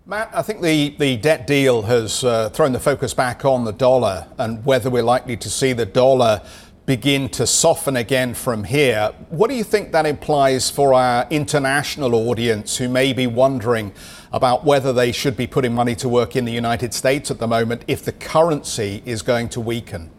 Matt, 0.06 0.30
I 0.34 0.42
think 0.42 0.62
the, 0.62 0.96
the 1.00 1.16
debt 1.16 1.48
deal 1.48 1.84
has 1.84 2.26
uh, 2.26 2.50
thrown 2.50 2.74
the 2.74 2.80
focus 2.80 3.14
back 3.14 3.46
on 3.46 3.64
the 3.64 3.72
dollar 3.72 4.28
and 4.38 4.64
whether 4.66 4.90
we're 4.90 5.04
likely 5.04 5.38
to 5.38 5.50
see 5.50 5.72
the 5.72 5.86
dollar 5.86 6.42
begin 6.86 7.30
to 7.30 7.48
soften 7.48 7.96
again 7.96 8.34
from 8.34 8.66
here. 8.66 9.14
What 9.30 9.50
do 9.50 9.56
you 9.56 9.64
think 9.64 9.92
that 9.94 10.06
implies 10.06 10.70
for 10.70 10.94
our 10.94 11.26
international 11.30 12.14
audience 12.14 12.78
who 12.78 12.90
may 12.90 13.14
be 13.14 13.26
wondering 13.26 13.94
about 14.34 14.66
whether 14.66 14.92
they 14.92 15.12
should 15.12 15.38
be 15.38 15.48
putting 15.48 15.74
money 15.74 15.96
to 15.96 16.10
work 16.10 16.36
in 16.36 16.44
the 16.44 16.52
United 16.52 16.94
States 16.94 17.32
at 17.32 17.40
the 17.40 17.48
moment 17.48 17.86
if 17.88 18.04
the 18.04 18.12
currency 18.12 19.02
is 19.06 19.22
going 19.22 19.48
to 19.50 19.62
weaken? 19.62 20.12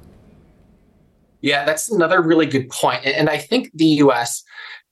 Yeah, 1.42 1.66
that's 1.66 1.90
another 1.90 2.22
really 2.22 2.46
good 2.46 2.70
point. 2.70 3.04
And 3.04 3.28
I 3.28 3.36
think 3.36 3.70
the 3.74 4.00
US 4.04 4.42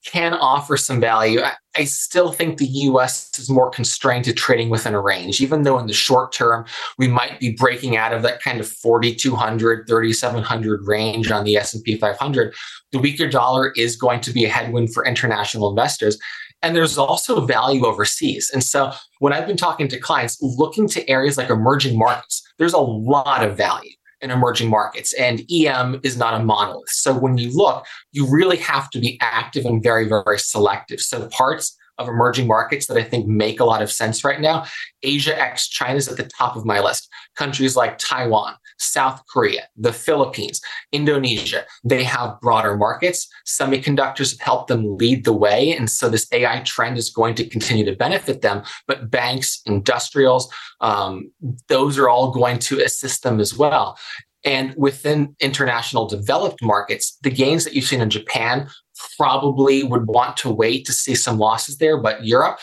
can 0.04 0.34
offer 0.34 0.76
some 0.76 1.00
value. 1.00 1.40
I, 1.76 1.84
still 1.84 2.32
think 2.32 2.58
the 2.58 2.66
US 2.66 3.30
is 3.38 3.48
more 3.48 3.70
constrained 3.70 4.24
to 4.26 4.32
trading 4.32 4.70
within 4.70 4.94
a 4.94 5.00
range, 5.00 5.40
even 5.40 5.62
though 5.62 5.78
in 5.78 5.86
the 5.86 5.92
short 5.92 6.32
term, 6.32 6.64
we 6.98 7.08
might 7.08 7.40
be 7.40 7.52
breaking 7.52 7.96
out 7.96 8.12
of 8.12 8.22
that 8.22 8.42
kind 8.42 8.60
of 8.60 8.68
4,200, 8.68 9.88
3,700 9.88 10.86
range 10.86 11.30
on 11.30 11.44
the 11.44 11.56
S&P 11.56 11.96
500. 11.96 12.54
The 12.92 12.98
weaker 12.98 13.28
dollar 13.28 13.72
is 13.76 13.96
going 13.96 14.20
to 14.20 14.32
be 14.32 14.44
a 14.44 14.48
headwind 14.48 14.92
for 14.92 15.06
international 15.06 15.70
investors. 15.70 16.18
And 16.62 16.76
there's 16.76 16.98
also 16.98 17.44
value 17.44 17.86
overseas. 17.86 18.50
And 18.50 18.62
so 18.62 18.92
when 19.18 19.32
I've 19.32 19.46
been 19.46 19.56
talking 19.56 19.88
to 19.88 19.98
clients 19.98 20.40
looking 20.40 20.88
to 20.88 21.08
areas 21.08 21.36
like 21.36 21.50
emerging 21.50 21.98
markets, 21.98 22.42
there's 22.58 22.74
a 22.74 22.78
lot 22.78 23.44
of 23.44 23.56
value 23.56 23.90
in 24.22 24.30
emerging 24.30 24.70
markets. 24.70 25.12
And 25.14 25.42
EM 25.50 26.00
is 26.02 26.16
not 26.16 26.40
a 26.40 26.44
monolith. 26.44 26.88
So 26.88 27.12
when 27.12 27.36
you 27.36 27.50
look, 27.54 27.84
you 28.12 28.26
really 28.26 28.56
have 28.58 28.88
to 28.90 29.00
be 29.00 29.18
active 29.20 29.66
and 29.66 29.82
very, 29.82 30.08
very 30.08 30.38
selective. 30.38 31.00
So 31.00 31.28
parts 31.28 31.76
of 31.98 32.08
emerging 32.08 32.46
markets 32.46 32.86
that 32.86 32.96
I 32.96 33.02
think 33.02 33.26
make 33.26 33.60
a 33.60 33.64
lot 33.64 33.82
of 33.82 33.92
sense 33.92 34.24
right 34.24 34.40
now, 34.40 34.64
Asia 35.02 35.38
ex 35.38 35.68
China 35.68 35.96
is 35.96 36.08
at 36.08 36.16
the 36.16 36.24
top 36.24 36.56
of 36.56 36.64
my 36.64 36.80
list. 36.80 37.08
Countries 37.36 37.76
like 37.76 37.98
Taiwan, 37.98 38.54
South 38.78 39.22
Korea, 39.32 39.68
the 39.76 39.92
Philippines, 39.92 40.60
Indonesia, 40.92 41.64
they 41.84 42.04
have 42.04 42.40
broader 42.40 42.76
markets. 42.76 43.28
Semiconductors 43.46 44.32
have 44.32 44.40
helped 44.40 44.68
them 44.68 44.96
lead 44.96 45.24
the 45.24 45.32
way. 45.32 45.76
And 45.76 45.90
so 45.90 46.08
this 46.08 46.26
AI 46.32 46.60
trend 46.60 46.98
is 46.98 47.10
going 47.10 47.34
to 47.36 47.48
continue 47.48 47.84
to 47.84 47.96
benefit 47.96 48.42
them. 48.42 48.62
But 48.86 49.10
banks, 49.10 49.60
industrials, 49.66 50.52
um, 50.80 51.30
those 51.68 51.98
are 51.98 52.08
all 52.08 52.30
going 52.30 52.58
to 52.60 52.80
assist 52.80 53.22
them 53.22 53.40
as 53.40 53.56
well. 53.56 53.98
And 54.44 54.74
within 54.76 55.36
international 55.40 56.08
developed 56.08 56.62
markets, 56.62 57.16
the 57.22 57.30
gains 57.30 57.64
that 57.64 57.74
you've 57.74 57.84
seen 57.84 58.00
in 58.00 58.10
Japan 58.10 58.68
probably 59.16 59.82
would 59.82 60.06
want 60.06 60.36
to 60.38 60.50
wait 60.50 60.84
to 60.86 60.92
see 60.92 61.14
some 61.14 61.38
losses 61.38 61.78
there. 61.78 61.96
But 61.96 62.24
Europe, 62.24 62.58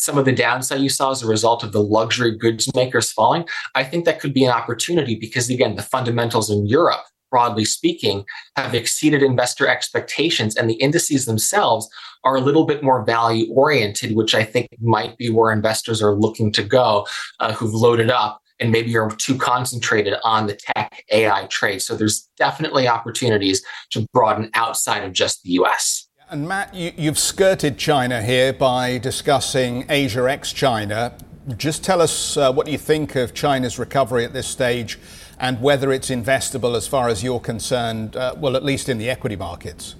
some 0.00 0.16
of 0.16 0.24
the 0.24 0.32
downside 0.32 0.80
you 0.80 0.88
saw 0.88 1.10
as 1.10 1.22
a 1.22 1.26
result 1.26 1.62
of 1.62 1.72
the 1.72 1.82
luxury 1.82 2.36
goods 2.36 2.74
makers 2.74 3.12
falling, 3.12 3.44
I 3.74 3.84
think 3.84 4.06
that 4.06 4.18
could 4.18 4.32
be 4.32 4.44
an 4.44 4.50
opportunity 4.50 5.14
because, 5.14 5.50
again, 5.50 5.76
the 5.76 5.82
fundamentals 5.82 6.50
in 6.50 6.66
Europe, 6.66 7.04
broadly 7.30 7.66
speaking, 7.66 8.24
have 8.56 8.74
exceeded 8.74 9.22
investor 9.22 9.68
expectations, 9.68 10.56
and 10.56 10.70
the 10.70 10.74
indices 10.74 11.26
themselves 11.26 11.86
are 12.24 12.36
a 12.36 12.40
little 12.40 12.64
bit 12.64 12.82
more 12.82 13.04
value 13.04 13.52
oriented, 13.52 14.16
which 14.16 14.34
I 14.34 14.42
think 14.42 14.68
might 14.80 15.18
be 15.18 15.28
where 15.28 15.52
investors 15.52 16.02
are 16.02 16.14
looking 16.14 16.50
to 16.52 16.62
go 16.62 17.06
uh, 17.38 17.52
who've 17.52 17.74
loaded 17.74 18.10
up 18.10 18.40
and 18.58 18.72
maybe 18.72 18.96
are 18.96 19.10
too 19.10 19.36
concentrated 19.36 20.14
on 20.24 20.46
the 20.46 20.54
tech 20.54 21.04
AI 21.12 21.46
trade. 21.46 21.80
So 21.80 21.94
there's 21.94 22.28
definitely 22.36 22.88
opportunities 22.88 23.62
to 23.90 24.06
broaden 24.12 24.50
outside 24.54 25.02
of 25.02 25.12
just 25.12 25.42
the 25.42 25.50
US. 25.52 26.08
And 26.30 26.46
Matt, 26.46 26.72
you, 26.72 26.92
have 27.06 27.18
skirted 27.18 27.76
China 27.76 28.22
here 28.22 28.52
by 28.52 28.98
discussing 28.98 29.84
Asia 29.88 30.30
ex 30.30 30.52
China. 30.52 31.12
Just 31.56 31.82
tell 31.82 32.00
us 32.00 32.36
uh, 32.36 32.52
what 32.52 32.68
you 32.68 32.78
think 32.78 33.16
of 33.16 33.34
China's 33.34 33.80
recovery 33.80 34.24
at 34.24 34.32
this 34.32 34.46
stage 34.46 35.00
and 35.40 35.60
whether 35.60 35.90
it's 35.90 36.08
investable 36.08 36.76
as 36.76 36.86
far 36.86 37.08
as 37.08 37.24
you're 37.24 37.40
concerned, 37.40 38.14
uh, 38.14 38.36
well, 38.38 38.54
at 38.54 38.64
least 38.64 38.88
in 38.88 38.96
the 38.96 39.10
equity 39.10 39.34
markets. 39.34 39.96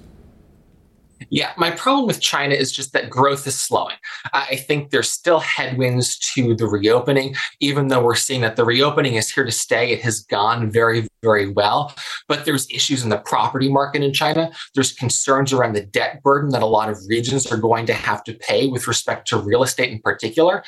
Yeah, 1.29 1.51
my 1.57 1.71
problem 1.71 2.07
with 2.07 2.19
China 2.19 2.55
is 2.55 2.71
just 2.71 2.93
that 2.93 3.09
growth 3.09 3.45
is 3.47 3.59
slowing. 3.59 3.95
I 4.33 4.55
think 4.55 4.89
there's 4.89 5.09
still 5.09 5.39
headwinds 5.39 6.17
to 6.33 6.55
the 6.55 6.67
reopening, 6.67 7.35
even 7.59 7.87
though 7.87 8.03
we're 8.03 8.15
seeing 8.15 8.41
that 8.41 8.55
the 8.55 8.65
reopening 8.65 9.15
is 9.15 9.29
here 9.29 9.45
to 9.45 9.51
stay. 9.51 9.91
It 9.91 10.01
has 10.01 10.21
gone 10.21 10.71
very, 10.71 11.07
very 11.21 11.49
well. 11.49 11.93
But 12.27 12.45
there's 12.45 12.69
issues 12.71 13.03
in 13.03 13.09
the 13.09 13.17
property 13.19 13.69
market 13.69 14.03
in 14.03 14.13
China. 14.13 14.51
There's 14.73 14.93
concerns 14.93 15.53
around 15.53 15.73
the 15.75 15.85
debt 15.85 16.21
burden 16.23 16.49
that 16.51 16.63
a 16.63 16.67
lot 16.67 16.89
of 16.89 16.97
regions 17.07 17.45
are 17.51 17.57
going 17.57 17.85
to 17.87 17.93
have 17.93 18.23
to 18.25 18.33
pay 18.33 18.67
with 18.67 18.87
respect 18.87 19.27
to 19.29 19.37
real 19.37 19.63
estate 19.63 19.91
in 19.91 19.99
particular. 19.99 20.63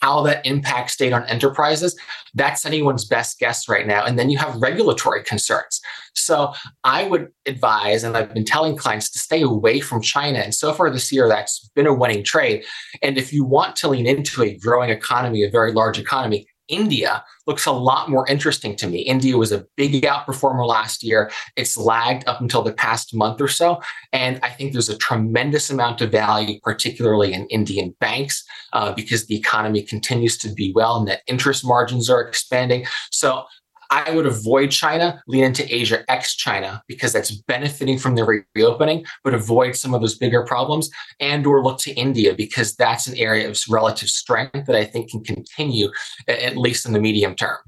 How 0.00 0.22
that 0.22 0.44
impacts 0.44 0.94
state 0.94 1.12
owned 1.12 1.26
enterprises, 1.28 1.96
that's 2.34 2.66
anyone's 2.66 3.04
best 3.04 3.38
guess 3.38 3.68
right 3.68 3.86
now. 3.86 4.04
And 4.04 4.18
then 4.18 4.30
you 4.30 4.38
have 4.38 4.60
regulatory 4.60 5.22
concerns. 5.22 5.80
So 6.14 6.52
I 6.84 7.04
would 7.04 7.28
advise, 7.46 8.02
and 8.02 8.16
I've 8.16 8.34
been 8.34 8.44
telling 8.44 8.76
clients 8.76 9.10
to 9.12 9.18
stay 9.18 9.42
away 9.42 9.80
from 9.80 10.02
China. 10.02 10.40
And 10.40 10.54
so 10.54 10.72
far 10.72 10.90
this 10.90 11.12
year, 11.12 11.28
that's 11.28 11.68
been 11.74 11.86
a 11.86 11.94
winning 11.94 12.24
trade. 12.24 12.64
And 13.02 13.16
if 13.16 13.32
you 13.32 13.44
want 13.44 13.76
to 13.76 13.88
lean 13.88 14.06
into 14.06 14.42
a 14.42 14.56
growing 14.56 14.90
economy, 14.90 15.44
a 15.44 15.50
very 15.50 15.72
large 15.72 15.98
economy, 15.98 16.46
India 16.68 17.24
looks 17.46 17.66
a 17.66 17.72
lot 17.72 18.10
more 18.10 18.26
interesting 18.28 18.74
to 18.76 18.86
me. 18.86 18.98
India 19.00 19.36
was 19.36 19.52
a 19.52 19.64
big 19.76 19.92
outperformer 20.02 20.66
last 20.66 21.02
year. 21.02 21.30
It's 21.56 21.76
lagged 21.76 22.26
up 22.26 22.40
until 22.40 22.62
the 22.62 22.72
past 22.72 23.14
month 23.14 23.40
or 23.40 23.48
so. 23.48 23.80
And 24.12 24.40
I 24.42 24.50
think 24.50 24.72
there's 24.72 24.88
a 24.88 24.98
tremendous 24.98 25.70
amount 25.70 26.00
of 26.00 26.10
value, 26.10 26.58
particularly 26.62 27.32
in 27.32 27.46
Indian 27.46 27.94
banks, 28.00 28.44
uh, 28.72 28.92
because 28.92 29.26
the 29.26 29.36
economy 29.36 29.82
continues 29.82 30.36
to 30.38 30.52
be 30.52 30.72
well 30.74 30.96
and 30.96 31.08
that 31.08 31.22
interest 31.26 31.64
margins 31.64 32.10
are 32.10 32.20
expanding. 32.20 32.86
So 33.10 33.44
I 33.90 34.10
would 34.10 34.26
avoid 34.26 34.70
China, 34.70 35.22
lean 35.26 35.44
into 35.44 35.74
Asia 35.74 36.04
ex 36.08 36.34
China 36.34 36.82
because 36.88 37.12
that's 37.12 37.30
benefiting 37.30 37.98
from 37.98 38.14
the 38.14 38.24
re- 38.24 38.42
reopening, 38.54 39.04
but 39.24 39.34
avoid 39.34 39.76
some 39.76 39.94
of 39.94 40.00
those 40.00 40.18
bigger 40.18 40.44
problems 40.44 40.90
and 41.20 41.46
or 41.46 41.62
look 41.62 41.78
to 41.80 41.94
India 41.94 42.34
because 42.34 42.74
that's 42.76 43.06
an 43.06 43.16
area 43.16 43.48
of 43.48 43.58
relative 43.68 44.08
strength 44.08 44.66
that 44.66 44.76
I 44.76 44.84
think 44.84 45.10
can 45.10 45.24
continue 45.24 45.90
at 46.28 46.56
least 46.56 46.86
in 46.86 46.92
the 46.92 47.00
medium 47.00 47.34
term. 47.34 47.58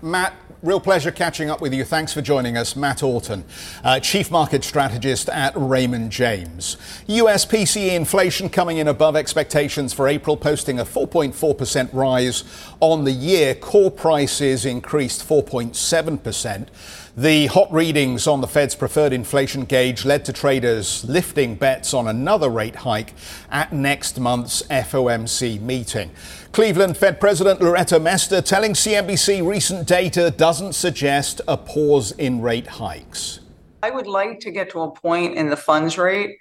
Matt, 0.00 0.32
real 0.62 0.80
pleasure 0.80 1.10
catching 1.10 1.50
up 1.50 1.60
with 1.60 1.74
you. 1.74 1.84
Thanks 1.84 2.10
for 2.10 2.22
joining 2.22 2.56
us. 2.56 2.74
Matt 2.74 3.02
Orton, 3.02 3.44
uh, 3.82 4.00
Chief 4.00 4.30
Market 4.30 4.64
Strategist 4.64 5.28
at 5.28 5.52
Raymond 5.54 6.10
James. 6.10 6.78
US 7.06 7.44
PCE 7.44 7.94
inflation 7.94 8.48
coming 8.48 8.78
in 8.78 8.88
above 8.88 9.14
expectations 9.14 9.92
for 9.92 10.08
April, 10.08 10.38
posting 10.38 10.78
a 10.78 10.86
4.4% 10.86 11.90
rise 11.92 12.44
on 12.80 13.04
the 13.04 13.12
year. 13.12 13.54
Core 13.54 13.90
prices 13.90 14.64
increased 14.64 15.26
4.7%. 15.28 16.68
The 17.16 17.46
hot 17.46 17.72
readings 17.72 18.26
on 18.26 18.40
the 18.40 18.48
Fed's 18.48 18.74
preferred 18.74 19.12
inflation 19.12 19.66
gauge 19.66 20.04
led 20.04 20.24
to 20.24 20.32
traders 20.32 21.04
lifting 21.04 21.54
bets 21.54 21.94
on 21.94 22.08
another 22.08 22.48
rate 22.48 22.74
hike 22.74 23.14
at 23.52 23.72
next 23.72 24.18
month's 24.18 24.62
FOMC 24.62 25.60
meeting. 25.60 26.10
Cleveland 26.50 26.96
Fed 26.96 27.20
President 27.20 27.62
Loretta 27.62 28.00
Mester 28.00 28.42
telling 28.42 28.72
CNBC 28.72 29.46
recent 29.46 29.86
data 29.86 30.32
doesn't 30.32 30.72
suggest 30.72 31.40
a 31.46 31.56
pause 31.56 32.10
in 32.10 32.40
rate 32.40 32.66
hikes. 32.66 33.38
I 33.84 33.90
would 33.90 34.08
like 34.08 34.40
to 34.40 34.50
get 34.50 34.68
to 34.70 34.80
a 34.80 34.90
point 34.90 35.36
in 35.36 35.50
the 35.50 35.56
funds 35.56 35.96
rate 35.96 36.36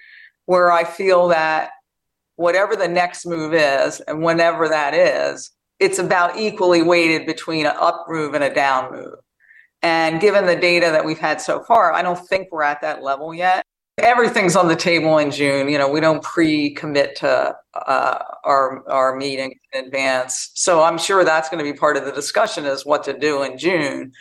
where 0.47 0.71
I 0.71 0.85
feel 0.85 1.27
that 1.27 1.69
whatever 2.37 2.75
the 2.75 2.87
next 2.87 3.27
move 3.27 3.53
is, 3.53 3.99
and 4.07 4.23
whenever 4.23 4.67
that 4.69 4.95
is, 4.95 5.51
it's 5.79 5.99
about 5.99 6.35
equally 6.35 6.81
weighted 6.81 7.27
between 7.27 7.67
an 7.67 7.75
up 7.79 8.05
move 8.07 8.33
and 8.33 8.43
a 8.43 8.51
down 8.51 8.91
move. 8.91 9.19
And 9.83 10.21
given 10.21 10.45
the 10.45 10.55
data 10.55 10.87
that 10.91 11.03
we've 11.03 11.19
had 11.19 11.41
so 11.41 11.61
far, 11.61 11.91
I 11.91 12.01
don't 12.01 12.27
think 12.29 12.47
we're 12.51 12.63
at 12.63 12.81
that 12.81 13.03
level 13.03 13.33
yet. 13.33 13.65
Everything's 13.99 14.55
on 14.55 14.69
the 14.69 14.75
table 14.75 15.17
in 15.17 15.29
June. 15.29 15.67
You 15.67 15.77
know, 15.77 15.89
we 15.89 15.99
don't 15.99 16.23
pre-commit 16.23 17.17
to 17.17 17.55
uh, 17.75 18.19
our 18.43 18.89
our 18.89 19.15
meeting 19.15 19.53
in 19.71 19.85
advance, 19.85 20.49
so 20.55 20.81
I'm 20.81 20.97
sure 20.97 21.23
that's 21.23 21.47
going 21.49 21.63
to 21.63 21.71
be 21.71 21.77
part 21.77 21.95
of 21.95 22.05
the 22.05 22.11
discussion 22.11 22.65
is 22.65 22.87
what 22.87 23.03
to 23.03 23.15
do 23.15 23.43
in 23.43 23.55
June. 23.55 24.11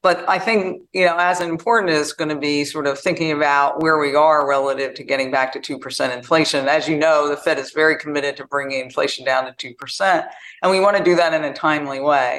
But 0.00 0.26
I 0.28 0.38
think 0.38 0.82
you 0.94 1.04
know, 1.04 1.16
as 1.18 1.42
important 1.42 1.90
is 1.90 2.14
going 2.14 2.30
to 2.30 2.38
be 2.38 2.64
sort 2.64 2.86
of 2.86 2.98
thinking 2.98 3.32
about 3.32 3.82
where 3.82 3.98
we 3.98 4.14
are 4.14 4.48
relative 4.48 4.94
to 4.94 5.02
getting 5.04 5.30
back 5.30 5.52
to 5.52 5.60
two 5.60 5.78
percent 5.78 6.12
inflation. 6.14 6.66
As 6.66 6.88
you 6.88 6.96
know, 6.96 7.28
the 7.28 7.36
Fed 7.36 7.58
is 7.58 7.72
very 7.72 7.98
committed 7.98 8.34
to 8.38 8.46
bringing 8.46 8.80
inflation 8.80 9.26
down 9.26 9.44
to 9.44 9.52
two 9.58 9.74
percent, 9.74 10.24
and 10.62 10.70
we 10.70 10.80
want 10.80 10.96
to 10.96 11.04
do 11.04 11.16
that 11.16 11.34
in 11.34 11.44
a 11.44 11.52
timely 11.52 12.00
way. 12.00 12.38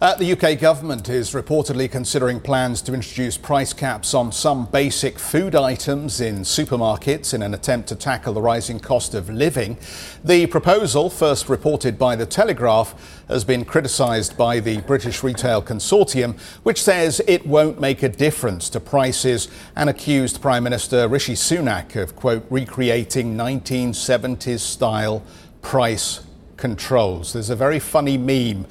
Uh, 0.00 0.14
the 0.14 0.32
UK 0.32 0.58
government 0.58 1.10
is 1.10 1.32
reportedly 1.32 1.90
considering 1.90 2.40
plans 2.40 2.80
to 2.80 2.94
introduce 2.94 3.36
price 3.36 3.74
caps 3.74 4.14
on 4.14 4.32
some 4.32 4.64
basic 4.64 5.18
food 5.18 5.54
items 5.54 6.22
in 6.22 6.38
supermarkets 6.38 7.34
in 7.34 7.42
an 7.42 7.52
attempt 7.52 7.86
to 7.86 7.94
tackle 7.94 8.32
the 8.32 8.40
rising 8.40 8.80
cost 8.80 9.12
of 9.12 9.28
living. 9.28 9.76
The 10.24 10.46
proposal, 10.46 11.10
first 11.10 11.50
reported 11.50 11.98
by 11.98 12.16
The 12.16 12.24
Telegraph, 12.24 13.22
has 13.28 13.44
been 13.44 13.62
criticised 13.62 14.38
by 14.38 14.58
the 14.58 14.80
British 14.80 15.22
Retail 15.22 15.60
Consortium, 15.60 16.40
which 16.62 16.82
says 16.82 17.20
it 17.28 17.46
won't 17.46 17.78
make 17.78 18.02
a 18.02 18.08
difference 18.08 18.70
to 18.70 18.80
prices 18.80 19.48
and 19.76 19.90
accused 19.90 20.40
Prime 20.40 20.64
Minister 20.64 21.08
Rishi 21.08 21.34
Sunak 21.34 21.94
of, 21.96 22.16
quote, 22.16 22.46
recreating 22.48 23.36
1970s 23.36 24.60
style 24.60 25.22
price 25.60 26.22
controls. 26.56 27.34
There's 27.34 27.50
a 27.50 27.56
very 27.56 27.78
funny 27.78 28.16
meme 28.16 28.66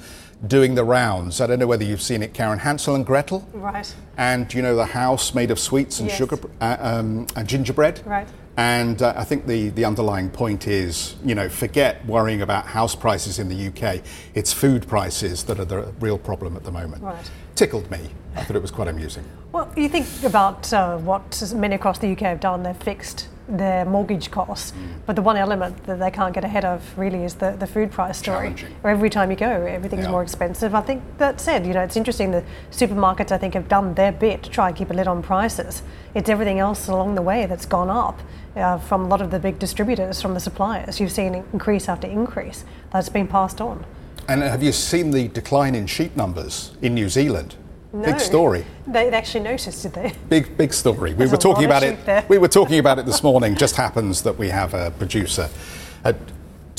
doing 0.46 0.74
the 0.74 0.84
rounds. 0.84 1.40
I 1.40 1.46
don't 1.46 1.58
know 1.58 1.66
whether 1.66 1.84
you've 1.84 2.02
seen 2.02 2.22
it, 2.22 2.32
Karen. 2.32 2.60
Hansel 2.60 2.94
and 2.94 3.04
Gretel. 3.04 3.46
Right. 3.52 3.92
And 4.16 4.52
you 4.54 4.62
know 4.62 4.74
the 4.76 4.86
house 4.86 5.34
made 5.34 5.50
of 5.50 5.58
sweets 5.58 6.00
and 6.00 6.08
Yes. 6.08 6.18
sugar 6.18 6.38
uh, 6.60 6.76
um, 6.80 7.26
and 7.36 7.46
gingerbread. 7.48 8.00
Right. 8.06 8.26
And 8.56 9.00
uh, 9.00 9.14
I 9.16 9.24
think 9.24 9.46
the, 9.46 9.70
the 9.70 9.84
underlying 9.84 10.28
point 10.28 10.66
is, 10.66 11.16
you 11.24 11.34
know, 11.34 11.48
forget 11.48 12.04
worrying 12.04 12.42
about 12.42 12.66
house 12.66 12.94
prices 12.94 13.38
in 13.38 13.48
the 13.48 13.68
UK. 13.68 14.02
It's 14.34 14.52
food 14.52 14.86
prices 14.86 15.44
that 15.44 15.58
are 15.58 15.64
the 15.64 15.92
real 16.00 16.18
problem 16.18 16.56
at 16.56 16.64
the 16.64 16.70
moment. 16.72 17.02
Right. 17.02 17.30
Tickled 17.60 17.90
me. 17.90 18.08
I 18.36 18.42
thought 18.42 18.56
it 18.56 18.62
was 18.62 18.70
quite 18.70 18.88
amusing. 18.88 19.22
Well, 19.52 19.70
you 19.76 19.90
think 19.90 20.06
about 20.24 20.72
uh, 20.72 20.96
what 20.96 21.52
many 21.54 21.74
across 21.74 21.98
the 21.98 22.10
UK 22.10 22.20
have 22.20 22.40
done, 22.40 22.62
they've 22.62 22.74
fixed 22.74 23.28
their 23.46 23.84
mortgage 23.84 24.30
costs. 24.30 24.72
But 25.04 25.14
the 25.14 25.20
one 25.20 25.36
element 25.36 25.84
that 25.84 25.98
they 25.98 26.10
can't 26.10 26.32
get 26.32 26.42
ahead 26.42 26.64
of 26.64 26.82
really 26.98 27.22
is 27.22 27.34
the, 27.34 27.50
the 27.50 27.66
food 27.66 27.90
price 27.90 28.16
story. 28.16 28.54
Where 28.80 28.90
every 28.94 29.10
time 29.10 29.30
you 29.30 29.36
go, 29.36 29.66
everything's 29.66 30.04
Yeah. 30.04 30.10
more 30.10 30.22
expensive. 30.22 30.74
I 30.74 30.80
think 30.80 31.02
that 31.18 31.38
said, 31.38 31.66
you 31.66 31.74
know, 31.74 31.82
it's 31.82 31.98
interesting 31.98 32.30
the 32.30 32.44
supermarkets 32.70 33.30
I 33.30 33.36
think 33.36 33.52
have 33.52 33.68
done 33.68 33.92
their 33.92 34.12
bit 34.12 34.42
to 34.44 34.48
try 34.48 34.68
and 34.68 34.74
keep 34.74 34.88
a 34.88 34.94
lid 34.94 35.06
on 35.06 35.20
prices. 35.20 35.82
It's 36.14 36.30
everything 36.30 36.60
else 36.60 36.88
along 36.88 37.14
the 37.14 37.20
way 37.20 37.44
that's 37.44 37.66
gone 37.66 37.90
up. 37.90 38.20
Uh, 38.56 38.78
from 38.78 39.02
a 39.02 39.06
lot 39.06 39.20
of 39.20 39.30
the 39.30 39.38
big 39.38 39.58
distributors, 39.58 40.22
from 40.22 40.32
the 40.32 40.40
suppliers, 40.40 40.98
you've 40.98 41.12
seen 41.12 41.34
increase 41.52 41.90
after 41.90 42.08
increase 42.08 42.64
that's 42.90 43.10
been 43.10 43.28
passed 43.28 43.60
on. 43.60 43.84
And 44.28 44.42
have 44.42 44.62
you 44.62 44.72
seen 44.72 45.10
the 45.10 45.28
decline 45.28 45.74
in 45.74 45.86
sheep 45.86 46.16
numbers 46.16 46.72
in 46.82 46.94
New 46.94 47.08
Zealand? 47.08 47.56
No. 47.92 48.04
Big 48.04 48.20
story. 48.20 48.64
They, 48.86 49.10
actually 49.10 49.44
noticed, 49.44 49.82
did 49.82 49.94
they? 49.94 50.12
Big, 50.28 50.56
big 50.56 50.72
story. 50.72 51.12
We 51.14 51.26
were 51.26 51.36
talking 51.36 51.64
about 51.64 51.82
it. 51.82 52.04
there. 52.06 52.24
We 52.28 52.38
were 52.38 52.48
talking 52.48 52.78
about 52.78 53.00
it 53.00 53.06
this 53.06 53.22
morning. 53.22 53.56
Just 53.56 53.74
happens 53.74 54.22
that 54.22 54.38
we 54.38 54.48
have 54.48 54.74
a 54.74 54.92
producer, 54.92 55.48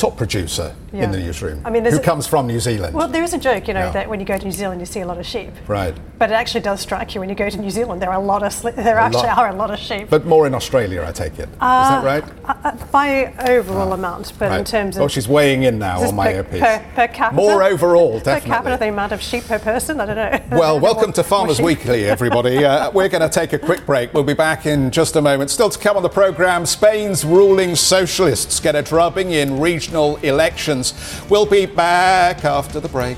top 0.01 0.17
producer 0.17 0.73
Yeah. 0.91 1.03
in 1.03 1.11
the 1.11 1.19
newsroom, 1.19 1.61
I 1.63 1.69
mean, 1.69 1.85
who 1.85 1.95
a- 1.95 1.99
comes 1.99 2.25
from 2.27 2.47
New 2.47 2.59
Zealand. 2.59 2.93
Well, 2.95 3.07
there 3.07 3.23
is 3.23 3.33
a 3.33 3.37
joke, 3.37 3.67
you 3.67 3.73
know, 3.75 3.85
Yeah. 3.85 3.91
that 3.91 4.09
when 4.09 4.19
you 4.19 4.25
go 4.25 4.37
to 4.37 4.43
New 4.43 4.51
Zealand, 4.51 4.81
you 4.81 4.85
see 4.87 4.99
a 5.01 5.05
lot 5.05 5.19
of 5.19 5.25
sheep. 5.27 5.51
right. 5.67 5.93
But 6.17 6.29
it 6.29 6.33
actually 6.33 6.61
does 6.61 6.79
strike 6.81 7.15
you 7.15 7.19
when 7.21 7.29
you 7.29 7.35
go 7.35 7.49
to 7.49 7.57
New 7.57 7.71
Zealand. 7.71 7.99
There 8.01 8.09
are 8.11 8.21
a 8.21 8.27
lot 8.33 8.43
of 8.43 8.51
sli- 8.51 8.75
there 8.75 8.99
actually 8.99 9.27
lot. 9.29 9.37
are 9.39 9.49
a 9.49 9.55
lot 9.55 9.71
of 9.71 9.79
sheep. 9.79 10.07
But 10.09 10.25
more 10.27 10.45
in 10.47 10.53
Australia, 10.53 11.03
I 11.07 11.11
take 11.11 11.39
it. 11.39 11.49
Is 11.49 11.59
that 11.59 12.03
right? 12.03 12.23
Uh, 12.47 12.71
by 12.91 13.33
overall 13.47 13.93
amount, 13.93 14.33
but 14.37 14.51
in 14.51 14.63
terms 14.65 14.97
of 14.97 15.03
Oh, 15.03 15.07
she's 15.07 15.27
weighing 15.27 15.63
in 15.63 15.79
now 15.79 16.01
on 16.03 16.15
my 16.15 16.27
per, 16.27 16.37
earpiece. 16.37 16.61
per, 16.61 16.81
per 16.95 17.07
capita, 17.07 17.35
More 17.41 17.63
overall, 17.63 18.19
definitely. 18.19 18.49
per 18.49 18.55
capita, 18.55 18.77
the 18.77 18.89
amount 18.89 19.11
of 19.13 19.21
sheep 19.21 19.47
per 19.47 19.57
person. 19.59 19.99
I 20.01 20.05
don't 20.05 20.15
know. 20.15 20.39
Well, 20.59 20.73
More- 20.79 20.93
welcome 20.93 21.11
to 21.13 21.23
Farmers. 21.23 21.59
Weekly, 21.61 22.05
everybody. 22.07 22.63
Uh, 22.65 22.91
we're 22.91 23.09
going 23.09 23.21
to 23.27 23.29
take 23.29 23.53
a 23.53 23.59
quick 23.59 23.85
break. 23.85 24.13
We'll 24.13 24.23
be 24.23 24.33
back 24.35 24.65
in 24.65 24.91
just 24.91 25.15
a 25.15 25.21
moment. 25.21 25.49
Still 25.49 25.69
to 25.69 25.79
come 25.79 25.95
on 25.97 26.03
the 26.03 26.09
programme, 26.09 26.65
Spain's 26.65 27.23
ruling 27.25 27.75
socialists 27.75 28.59
get 28.59 28.75
a 28.75 28.81
drubbing 28.83 29.31
in 29.31 29.59
regional 29.59 29.90
elections. 29.93 30.93
We'll 31.29 31.45
be 31.45 31.65
back 31.65 32.45
after 32.45 32.79
the 32.79 32.89
break. 32.89 33.17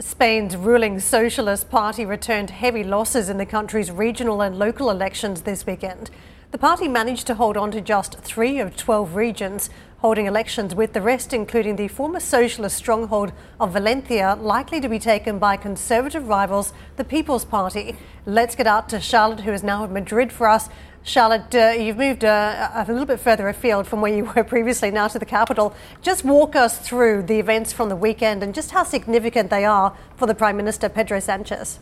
Spain's 0.00 0.56
ruling 0.56 1.00
Socialist 1.00 1.70
Party 1.70 2.06
returned 2.06 2.50
heavy 2.50 2.84
losses 2.84 3.28
in 3.28 3.36
the 3.36 3.44
country's 3.44 3.90
regional 3.90 4.40
and 4.40 4.56
local 4.56 4.90
elections 4.90 5.42
this 5.42 5.66
weekend. 5.66 6.08
The 6.52 6.58
party 6.58 6.86
managed 6.86 7.26
to 7.26 7.34
hold 7.34 7.56
on 7.56 7.72
to 7.72 7.80
just 7.80 8.20
three 8.20 8.60
of 8.60 8.76
12 8.76 9.16
regions, 9.16 9.70
holding 9.98 10.26
elections 10.26 10.72
with 10.72 10.92
the 10.92 11.02
rest, 11.02 11.32
including 11.32 11.74
the 11.74 11.88
former 11.88 12.20
socialist 12.20 12.76
stronghold 12.76 13.32
of 13.58 13.72
Valencia, 13.72 14.36
likely 14.40 14.80
to 14.80 14.88
be 14.88 15.00
taken 15.00 15.40
by 15.40 15.56
conservative 15.56 16.28
rivals, 16.28 16.72
the 16.96 17.02
People's 17.02 17.44
Party. 17.44 17.96
Let's 18.24 18.54
get 18.54 18.68
out 18.68 18.88
to 18.90 19.00
Charlotte, 19.00 19.40
who 19.40 19.52
is 19.52 19.64
now 19.64 19.82
in 19.82 19.92
Madrid 19.92 20.32
for 20.32 20.48
us. 20.48 20.68
Charlotte, 21.08 21.54
uh, 21.54 21.68
you've 21.70 21.96
moved 21.96 22.22
uh, 22.22 22.70
a 22.74 22.84
little 22.86 23.06
bit 23.06 23.18
further 23.18 23.48
afield 23.48 23.86
from 23.86 24.02
where 24.02 24.14
you 24.14 24.24
were 24.36 24.44
previously, 24.44 24.90
now 24.90 25.08
to 25.08 25.18
the 25.18 25.24
capital. 25.24 25.74
Just 26.02 26.22
walk 26.22 26.54
us 26.54 26.78
through 26.78 27.22
the 27.22 27.38
events 27.38 27.72
from 27.72 27.88
the 27.88 27.96
weekend 27.96 28.42
and 28.42 28.54
just 28.54 28.72
how 28.72 28.84
significant 28.84 29.48
they 29.48 29.64
are 29.64 29.96
for 30.16 30.26
the 30.26 30.34
Prime 30.34 30.56
Minister, 30.58 30.88
Pedro 30.90 31.18
Sanchez. 31.18 31.78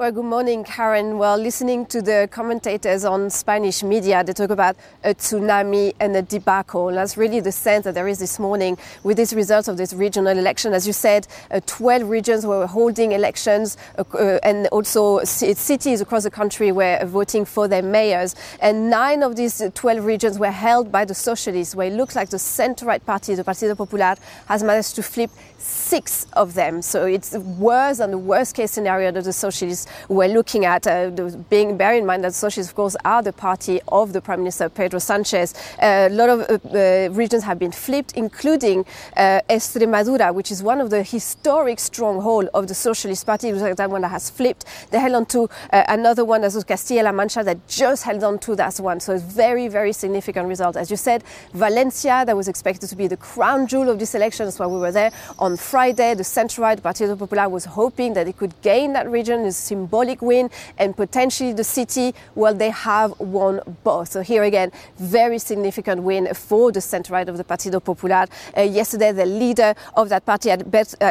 Well, 0.00 0.12
good 0.12 0.24
morning, 0.24 0.64
Karen. 0.64 1.18
Well, 1.18 1.36
listening 1.36 1.84
to 1.88 2.00
the 2.00 2.26
commentators 2.30 3.04
on 3.04 3.28
Spanish 3.28 3.82
media, 3.82 4.24
they 4.24 4.32
talk 4.32 4.48
about 4.48 4.74
a 5.04 5.14
tsunami 5.14 5.92
and 6.00 6.16
a 6.16 6.22
debacle. 6.22 6.88
And 6.88 6.96
that's 6.96 7.18
really 7.18 7.40
the 7.40 7.52
sense 7.52 7.84
that 7.84 7.92
there 7.92 8.08
is 8.08 8.18
this 8.18 8.38
morning 8.38 8.78
with 9.02 9.18
these 9.18 9.34
results 9.34 9.68
of 9.68 9.76
this 9.76 9.92
regional 9.92 10.38
election. 10.38 10.72
As 10.72 10.86
you 10.86 10.94
said, 10.94 11.28
uh, 11.50 11.60
12 11.66 12.08
regions 12.08 12.46
were 12.46 12.66
holding 12.66 13.12
elections 13.12 13.76
uh, 13.98 14.04
uh, 14.14 14.38
and 14.42 14.68
also 14.68 15.22
cities 15.22 16.00
across 16.00 16.22
the 16.22 16.30
country 16.30 16.72
were 16.72 17.04
voting 17.04 17.44
for 17.44 17.68
their 17.68 17.82
mayors. 17.82 18.34
And 18.62 18.88
nine 18.88 19.22
of 19.22 19.36
these 19.36 19.62
12 19.74 20.02
regions 20.02 20.38
were 20.38 20.50
held 20.50 20.90
by 20.90 21.04
the 21.04 21.14
socialists, 21.14 21.74
where 21.74 21.88
it 21.88 21.92
looks 21.92 22.16
like 22.16 22.30
the 22.30 22.38
center-right 22.38 23.04
party, 23.04 23.34
the 23.34 23.44
Partido 23.44 23.76
Popular, 23.76 24.16
has 24.46 24.62
managed 24.62 24.94
to 24.94 25.02
flip 25.02 25.30
six 25.58 26.26
of 26.32 26.54
them. 26.54 26.80
So 26.80 27.04
it's 27.04 27.36
worse 27.36 27.98
than 27.98 28.12
the 28.12 28.18
worst 28.18 28.56
case 28.56 28.70
scenario 28.70 29.10
that 29.12 29.24
the 29.24 29.32
socialists 29.34 29.89
were 30.08 30.28
looking 30.28 30.64
at. 30.64 30.86
Uh, 30.86 31.10
being 31.48 31.76
bear 31.76 31.94
in 31.94 32.06
mind 32.06 32.24
that 32.24 32.34
socialists, 32.34 32.72
of 32.72 32.76
course, 32.76 32.96
are 33.04 33.22
the 33.22 33.32
party 33.32 33.80
of 33.88 34.12
the 34.12 34.20
Prime 34.20 34.40
Minister 34.40 34.68
Pedro 34.68 34.98
Sanchez. 34.98 35.54
A 35.80 36.08
lot 36.08 36.28
of 36.28 36.40
uh, 36.40 36.58
uh 36.76 37.08
regions 37.12 37.44
have 37.44 37.58
been 37.58 37.72
flipped, 37.72 38.12
including 38.12 38.84
uh, 39.16 39.40
Extremadura, 39.48 40.34
which 40.34 40.50
is 40.50 40.62
one 40.62 40.80
of 40.80 40.90
the 40.90 41.02
historic 41.02 41.78
stronghold 41.80 42.48
of 42.54 42.68
the 42.68 42.74
Socialist 42.74 43.26
Party. 43.26 43.50
That 43.52 43.90
one 43.90 44.02
that 44.02 44.08
has 44.10 44.30
flipped. 44.30 44.64
They 44.90 44.98
held 44.98 45.14
on 45.14 45.26
to 45.26 45.48
another 45.70 46.24
one, 46.24 46.44
as 46.44 46.62
Castilla-La 46.64 47.12
Mancha, 47.12 47.42
that 47.44 47.66
just 47.68 48.04
held 48.04 48.24
on 48.24 48.38
to 48.40 48.56
that 48.56 48.78
one. 48.78 49.00
So 49.00 49.14
it's 49.14 49.22
very, 49.22 49.68
very 49.68 49.92
significant 49.92 50.48
result. 50.48 50.76
As 50.76 50.90
you 50.90 50.96
said, 50.96 51.24
Valencia, 51.52 52.24
that 52.26 52.36
was 52.36 52.48
expected 52.48 52.88
to 52.88 52.96
be 52.96 53.06
the 53.06 53.16
crown 53.16 53.66
jewel 53.66 53.88
of 53.88 53.98
this 53.98 54.14
election. 54.14 54.46
That's 54.46 54.58
why 54.58 54.66
we 54.66 54.78
were 54.78 54.92
there 54.92 55.12
on 55.38 55.56
Friday, 55.56 56.14
the 56.14 56.24
centre-right 56.24 56.82
Partido 56.82 57.18
Popular 57.18 57.48
was 57.48 57.64
hoping 57.64 58.14
that 58.14 58.28
it 58.28 58.36
could 58.36 58.54
gain 58.62 58.92
that 58.92 59.08
region, 59.08 59.40
a 59.40 59.52
symbolic 59.80 60.20
win, 60.20 60.50
and 60.78 60.96
potentially 60.96 61.52
the 61.52 61.64
city, 61.64 62.14
well, 62.34 62.54
they 62.54 62.70
have 62.70 63.18
won 63.18 63.60
both. 63.82 64.10
So 64.10 64.20
here 64.20 64.44
again, 64.44 64.70
very 64.98 65.38
significant 65.38 66.02
win 66.02 66.34
for 66.34 66.70
the 66.70 66.80
centre-right 66.80 67.28
of 67.28 67.36
the 67.38 67.44
Partido 67.44 67.82
Popular. 67.82 68.26
Uh, 68.56 68.62
yesterday, 68.62 69.12
the 69.12 69.26
leader 69.26 69.74
of 69.96 70.08
that 70.10 70.26
party, 70.26 70.50
uh, 70.50 70.56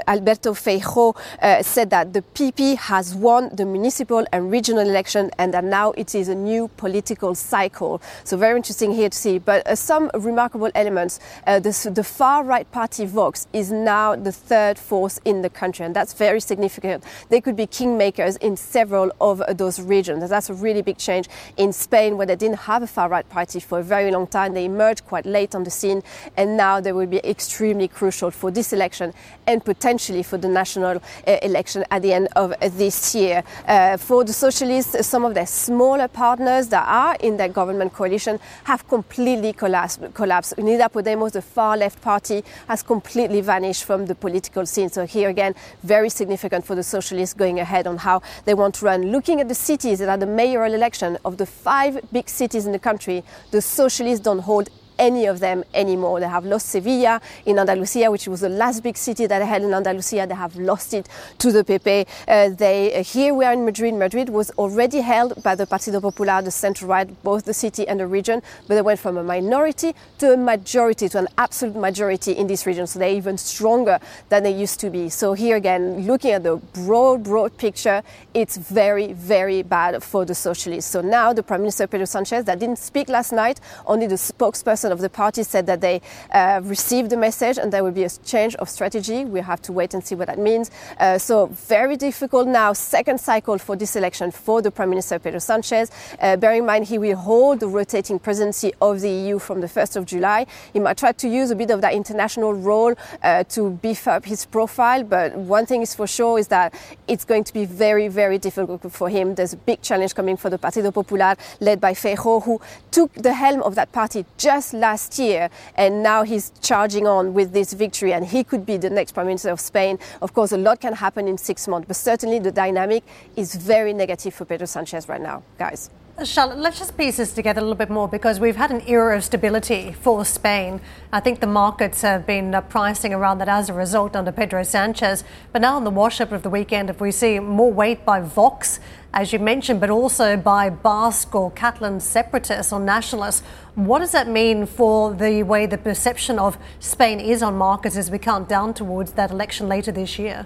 Alberto 0.08 0.54
Feijóo, 0.54 1.16
uh, 1.42 1.64
said 1.64 1.90
that 1.90 2.14
the 2.14 2.22
PP 2.36 2.78
has 2.78 3.16
won 3.16 3.50
the 3.56 3.66
municipal 3.66 4.26
and 4.32 4.52
regional 4.52 4.88
election 4.88 5.32
and 5.40 5.54
that 5.54 5.64
now 5.64 5.92
it 5.98 6.14
is 6.14 6.30
a 6.30 6.36
new 6.36 6.68
political 6.78 7.34
cycle. 7.34 8.02
So 8.24 8.38
very 8.38 8.58
interesting 8.58 8.92
here 8.92 9.10
to 9.10 9.18
see. 9.18 9.40
But 9.40 9.66
uh, 9.68 9.76
some 9.76 10.12
remarkable 10.14 10.70
elements. 10.76 11.20
Uh, 11.48 11.60
this, 11.60 11.84
the 11.84 12.04
far-right 12.04 12.72
party 12.72 13.06
Vox 13.06 13.48
is 13.54 13.72
now 13.72 14.16
the 14.16 14.32
third 14.32 14.78
force 14.78 15.20
in 15.26 15.42
the 15.42 15.50
country, 15.50 15.86
and 15.86 15.96
that's 15.96 16.14
very 16.14 16.40
significant. 16.40 17.04
They 17.30 17.42
could 17.42 17.56
be 17.56 17.66
kingmakers 17.66 18.38
in 18.42 18.56
several 18.60 19.12
of 19.20 19.42
those 19.58 19.82
regions. 19.82 20.24
And 20.24 20.32
that's 20.32 20.50
a 20.50 20.54
really 20.54 20.82
big 20.82 20.98
change 20.98 21.28
in 21.58 21.74
Spain, 21.74 22.18
where 22.18 22.28
they 22.28 22.36
didn't 22.36 22.60
have 22.60 22.84
a 22.84 22.88
far 22.88 23.10
right 23.10 23.28
party 23.30 23.60
for 23.60 23.80
a 23.80 23.84
very 23.84 24.12
long 24.12 24.28
time. 24.28 24.54
They 24.54 24.66
emerged 24.66 25.06
quite 25.06 25.26
late 25.26 25.56
on 25.56 25.64
the 25.64 25.72
scene, 25.72 26.04
and 26.38 26.58
now 26.58 26.80
they 26.80 26.92
will 26.92 27.08
be 27.08 27.18
extremely 27.24 27.88
crucial 27.88 28.32
for 28.32 28.52
this 28.52 28.74
election 28.74 29.14
and 29.48 29.64
potentially 29.64 30.24
for 30.24 30.38
the 30.38 30.48
national 30.48 31.02
uh, 31.28 31.38
election 31.42 31.86
at 31.92 32.02
the 32.02 32.14
end 32.14 32.28
of 32.36 32.54
this 32.78 33.16
year. 33.16 33.44
Uh, 33.68 33.98
for 33.98 34.24
the 34.24 34.34
socialists, 34.34 35.08
some 35.08 35.26
of 35.26 35.34
their 35.34 35.48
smaller 35.48 36.08
partners 36.08 36.68
that 36.68 36.86
are 36.88 37.16
in 37.22 37.38
their 37.38 37.50
government 37.50 37.94
coalition 37.94 38.40
have 38.66 38.88
completely 38.88 39.54
collapsed. 39.54 40.00
collapsed. 40.14 40.56
Unidas 40.58 40.92
Podemos, 40.92 41.32
the 41.32 41.42
far 41.42 41.78
left 41.78 42.02
party, 42.02 42.44
has 42.68 42.84
completely 42.84 43.42
vanished 43.42 43.84
from 43.84 44.06
the 44.06 44.16
political 44.16 44.66
scene. 44.66 44.90
So 44.90 45.06
here 45.06 45.30
again, 45.30 45.56
very 45.84 46.10
significant 46.10 46.66
for 46.66 46.76
the 46.76 46.84
socialists 46.84 47.34
going 47.34 47.60
ahead 47.60 47.88
on 47.88 47.98
how 47.98 48.22
they 48.46 48.54
want 48.54 48.76
to 48.76 48.86
run. 48.86 49.12
Looking 49.12 49.42
at 49.42 49.48
the 49.48 49.56
cities 49.56 50.00
that 50.00 50.10
are 50.10 50.18
the 50.18 50.26
mayoral 50.26 50.74
election 50.74 51.18
of 51.26 51.38
the 51.38 51.46
five 51.46 52.00
big 52.12 52.30
cities 52.30 52.66
in 52.66 52.72
the 52.72 52.80
country, 52.80 53.24
the 53.52 53.62
socialists 53.62 54.24
don't 54.24 54.40
hold 54.40 54.70
any 55.00 55.26
of 55.26 55.40
them 55.40 55.64
anymore. 55.74 56.20
They 56.20 56.28
have 56.28 56.46
lost 56.46 56.68
Sevilla 56.68 57.22
in 57.46 57.58
Andalusia, 57.58 58.12
which 58.12 58.28
was 58.28 58.42
the 58.42 58.50
last 58.50 58.84
big 58.84 58.98
city 58.98 59.26
that 59.26 59.40
they 59.40 59.46
had 59.46 59.64
in 59.64 59.74
Andalusia. 59.74 60.28
They 60.28 60.36
have 60.36 60.56
lost 60.58 60.94
it 60.94 61.08
to 61.40 61.52
the 61.52 61.64
PP. 61.64 62.06
Uh, 62.28 62.50
they, 62.50 62.94
uh, 62.94 63.04
here 63.04 63.34
we 63.34 63.46
are 63.46 63.54
in 63.54 63.66
Madrid. 63.66 63.94
Madrid 63.96 64.30
was 64.30 64.52
already 64.52 65.00
held 65.00 65.42
by 65.42 65.56
the 65.56 65.66
Partido 65.66 66.02
Popular, 66.02 66.42
the 66.42 66.52
centre 66.52 66.86
right, 66.86 67.08
both 67.24 67.46
the 67.46 67.54
city 67.54 67.88
and 67.88 68.00
the 68.00 68.08
region, 68.08 68.42
but 68.68 68.76
they 68.76 68.82
went 68.82 69.00
from 69.00 69.18
a 69.18 69.24
minority 69.24 69.96
to 70.20 70.34
a 70.34 70.38
majority, 70.38 71.08
to 71.10 71.20
an 71.20 71.28
absolute 71.38 71.76
majority 71.76 72.34
in 72.34 72.48
this 72.48 72.66
region. 72.66 72.86
So 72.86 73.00
they're 73.00 73.10
even 73.10 73.38
stronger 73.38 74.00
than 74.28 74.44
they 74.44 74.52
used 74.52 74.80
to 74.82 74.90
be. 74.90 75.10
So 75.10 75.34
here 75.34 75.56
again, 75.56 76.06
looking 76.06 76.32
at 76.32 76.44
the 76.44 76.58
broad, 76.58 77.24
broad 77.24 77.58
picture, 77.58 78.04
it's 78.34 78.58
very, 78.58 79.14
very 79.14 79.64
bad 79.64 80.04
for 80.04 80.26
the 80.26 80.36
socialists. 80.36 80.92
So 80.92 81.02
now 81.02 81.34
the 81.34 81.44
Prime 81.44 81.62
Minister 81.62 81.88
Pedro 81.88 82.06
Sanchez, 82.06 82.46
that 82.46 82.60
didn't 82.60 82.80
speak 82.80 83.10
last 83.10 83.32
night, 83.32 83.60
only 83.86 84.08
the 84.08 84.16
spokesperson 84.16 84.89
of 84.92 85.00
the 85.00 85.10
party 85.10 85.44
said 85.44 85.66
that 85.68 85.82
they 85.82 86.02
uh, 86.34 86.62
received 86.64 87.10
the 87.10 87.18
message 87.18 87.58
and 87.58 87.72
there 87.72 87.84
will 87.84 87.92
be 87.92 88.04
a 88.04 88.10
change 88.10 88.56
of 88.56 88.70
strategy. 88.70 89.26
We 89.26 89.42
have 89.42 89.62
to 89.64 89.72
wait 89.72 89.94
and 89.94 90.04
see 90.04 90.16
what 90.16 90.28
that 90.28 90.40
means. 90.40 90.72
Uh, 91.00 91.18
so 91.18 91.48
very 91.48 91.96
difficult 91.96 92.48
now, 92.48 92.74
second 92.74 93.20
cycle 93.20 93.58
for 93.58 93.76
this 93.76 93.96
election 93.96 94.32
for 94.32 94.62
the 94.62 94.72
Prime 94.72 94.90
Minister 94.90 95.20
Pedro 95.20 95.40
Sanchez. 95.40 95.92
Uh, 96.22 96.38
in 96.42 96.66
mind 96.66 96.86
he 96.86 96.98
will 96.98 97.16
hold 97.16 97.60
the 97.60 97.68
rotating 97.68 98.20
presidency 98.20 98.74
of 98.82 99.02
the 99.02 99.10
EU 99.10 99.40
from 99.40 99.62
the 99.62 99.68
1st 99.68 99.96
of 99.96 100.06
July. 100.06 100.46
He 100.74 100.80
might 100.80 100.98
try 100.98 101.12
to 101.12 101.28
use 101.28 101.52
a 101.52 101.56
bit 101.56 101.72
of 101.72 101.82
that 101.82 101.94
international 101.94 102.54
role 102.54 102.96
uh, 103.24 103.44
to 103.46 103.72
beef 103.72 104.08
up 104.08 104.26
his 104.26 104.46
profile, 104.46 105.04
but 105.04 105.36
one 105.36 105.66
thing 105.66 105.82
is 105.82 105.94
for 105.96 106.08
sure 106.08 106.40
is 106.40 106.48
that 106.48 106.74
it's 107.08 107.26
going 107.26 107.44
to 107.44 107.54
be 107.54 107.66
very, 107.66 108.08
very 108.08 108.38
difficult 108.38 108.92
for 108.92 109.10
him. 109.10 109.36
There's 109.36 109.54
a 109.54 109.58
big 109.58 109.82
challenge 109.82 110.16
coming 110.16 110.38
for 110.38 110.50
the 110.50 110.58
Partido 110.58 110.94
Popular 110.94 111.36
led 111.60 111.80
by 111.80 111.94
Feijóo, 111.94 112.44
who 112.44 112.60
took 112.92 113.14
the 113.14 113.34
helm 113.34 113.62
of 113.64 113.76
that 113.76 113.92
party 113.92 114.26
just 114.38 114.74
last 114.80 115.20
year, 115.20 115.50
and 115.76 116.02
now 116.04 116.24
he's 116.24 116.52
charging 116.62 117.08
on 117.08 117.34
with 117.34 117.54
this 117.54 117.74
victory, 117.74 118.14
and 118.14 118.26
he 118.26 118.44
could 118.44 118.66
be 118.66 118.78
the 118.78 118.90
next 118.90 119.14
Prime 119.14 119.28
Minister 119.28 119.50
of 119.50 119.60
Spain. 119.60 120.00
Of 120.22 120.34
course, 120.34 120.52
a 120.52 120.58
lot 120.58 120.80
can 120.82 120.94
happen 120.94 121.28
in 121.28 121.38
six 121.38 121.68
months, 121.68 121.88
but 121.88 121.96
certainly 121.96 122.40
the 122.40 122.52
dynamic 122.52 123.04
is 123.36 123.56
very 123.56 123.94
negative 123.94 124.34
for 124.34 124.46
Pedro 124.46 124.66
Sanchez 124.66 125.08
right 125.08 125.22
now, 125.22 125.44
guys. 125.58 125.90
Charlotte, 126.26 126.58
let's 126.58 126.78
just 126.78 126.98
piece 126.98 127.16
this 127.16 127.32
together 127.32 127.60
a 127.60 127.64
little 127.64 127.78
bit 127.78 127.90
more 127.90 128.08
because 128.08 128.42
we've 128.42 128.58
had 128.58 128.72
an 128.72 128.82
era 128.88 129.16
of 129.16 129.24
stability 129.24 129.94
for 129.94 130.26
Spain. 130.26 130.82
I 131.14 131.22
think 131.22 131.40
the 131.40 131.48
markets 131.48 132.02
have 132.02 132.26
been 132.28 132.54
uh, 132.54 132.60
pricing 132.60 133.14
around 133.14 133.38
that 133.38 133.48
as 133.48 133.70
a 133.70 133.74
result 133.74 134.18
under 134.18 134.34
Pedro 134.34 134.64
Sanchez. 134.64 135.24
But 135.54 135.62
now 135.62 135.78
on 135.78 135.86
the 135.86 135.90
wash 135.90 136.20
up 136.20 136.34
of 136.34 136.44
the 136.44 136.50
weekend, 136.50 136.90
if 136.90 137.00
we 137.00 137.12
see 137.12 137.40
more 137.40 137.72
weight 137.72 138.04
by 138.04 138.20
Vox, 138.20 138.82
as 139.14 139.34
you 139.34 139.40
mentioned, 139.40 139.80
but 139.82 139.90
also 139.90 140.38
by 140.38 140.70
Basque 140.70 141.34
or 141.34 141.52
Catalan 141.52 142.00
separatists 142.00 142.72
or 142.72 142.80
nationalists, 142.80 143.42
what 143.76 144.00
does 144.00 144.12
that 144.12 144.28
mean 144.28 144.66
for 144.66 145.14
the 145.14 145.44
way 145.44 145.66
the 145.66 145.78
perception 145.78 146.38
of 146.38 146.58
Spain 146.80 147.20
is 147.20 147.42
on 147.42 147.56
markets 147.56 147.98
as 147.98 148.12
we 148.12 148.20
count 148.20 148.48
down 148.48 148.74
towards 148.74 149.14
that 149.14 149.32
election 149.32 149.68
later 149.68 149.92
this 149.92 150.20
year? 150.20 150.46